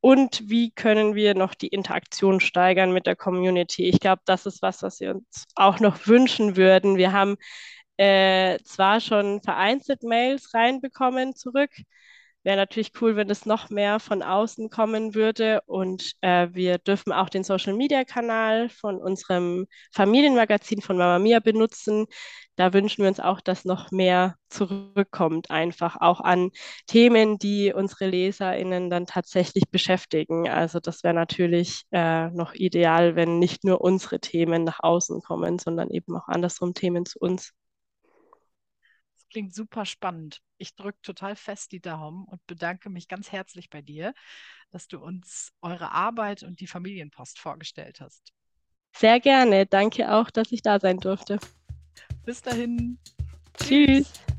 Und 0.00 0.48
wie 0.48 0.70
können 0.72 1.14
wir 1.14 1.34
noch 1.34 1.54
die 1.54 1.68
Interaktion 1.68 2.40
steigern 2.40 2.92
mit 2.92 3.06
der 3.06 3.16
Community? 3.16 3.88
Ich 3.88 3.98
glaube, 4.00 4.22
das 4.26 4.46
ist 4.46 4.62
was, 4.62 4.82
was 4.82 5.00
wir 5.00 5.12
uns 5.16 5.46
auch 5.56 5.80
noch 5.80 6.06
wünschen 6.06 6.56
würden. 6.56 6.96
Wir 6.96 7.12
haben 7.12 7.36
äh, 7.96 8.58
zwar 8.64 9.00
schon 9.00 9.42
vereinzelt 9.42 10.02
Mails 10.02 10.54
reinbekommen 10.54 11.34
zurück, 11.34 11.70
Wäre 12.46 12.58
natürlich 12.58 12.92
cool, 13.00 13.16
wenn 13.16 13.28
es 13.28 13.44
noch 13.44 13.70
mehr 13.70 13.98
von 13.98 14.22
außen 14.22 14.70
kommen 14.70 15.16
würde. 15.16 15.62
Und 15.66 16.12
äh, 16.20 16.46
wir 16.52 16.78
dürfen 16.78 17.12
auch 17.12 17.28
den 17.28 17.42
Social-Media-Kanal 17.42 18.68
von 18.68 18.98
unserem 19.02 19.66
Familienmagazin 19.92 20.80
von 20.80 20.96
Mama 20.96 21.18
Mia 21.18 21.40
benutzen. 21.40 22.06
Da 22.54 22.72
wünschen 22.72 23.02
wir 23.02 23.08
uns 23.08 23.18
auch, 23.18 23.40
dass 23.40 23.64
noch 23.64 23.90
mehr 23.90 24.36
zurückkommt, 24.48 25.50
einfach 25.50 25.96
auch 26.00 26.20
an 26.20 26.52
Themen, 26.86 27.38
die 27.38 27.72
unsere 27.74 28.06
LeserInnen 28.06 28.90
dann 28.90 29.06
tatsächlich 29.06 29.64
beschäftigen. 29.72 30.48
Also 30.48 30.78
das 30.78 31.02
wäre 31.02 31.14
natürlich 31.14 31.82
äh, 31.90 32.28
noch 32.30 32.54
ideal, 32.54 33.16
wenn 33.16 33.40
nicht 33.40 33.64
nur 33.64 33.80
unsere 33.80 34.20
Themen 34.20 34.62
nach 34.62 34.78
außen 34.84 35.20
kommen, 35.20 35.58
sondern 35.58 35.90
eben 35.90 36.16
auch 36.16 36.28
andersrum 36.28 36.74
Themen 36.74 37.06
zu 37.06 37.18
uns 37.18 37.54
klingt 39.30 39.54
super 39.54 39.84
spannend. 39.84 40.42
Ich 40.58 40.74
drücke 40.74 41.00
total 41.02 41.36
fest 41.36 41.72
die 41.72 41.80
Daumen 41.80 42.24
und 42.24 42.46
bedanke 42.46 42.90
mich 42.90 43.08
ganz 43.08 43.32
herzlich 43.32 43.70
bei 43.70 43.82
dir, 43.82 44.14
dass 44.70 44.88
du 44.88 44.98
uns 44.98 45.52
eure 45.60 45.92
Arbeit 45.92 46.42
und 46.42 46.60
die 46.60 46.66
Familienpost 46.66 47.38
vorgestellt 47.38 48.00
hast. 48.00 48.32
Sehr 48.96 49.20
gerne. 49.20 49.66
Danke 49.66 50.12
auch, 50.12 50.30
dass 50.30 50.52
ich 50.52 50.62
da 50.62 50.80
sein 50.80 50.98
durfte. 50.98 51.38
Bis 52.24 52.40
dahin. 52.40 52.98
Tschüss. 53.58 54.12
Tschüss. 54.12 54.35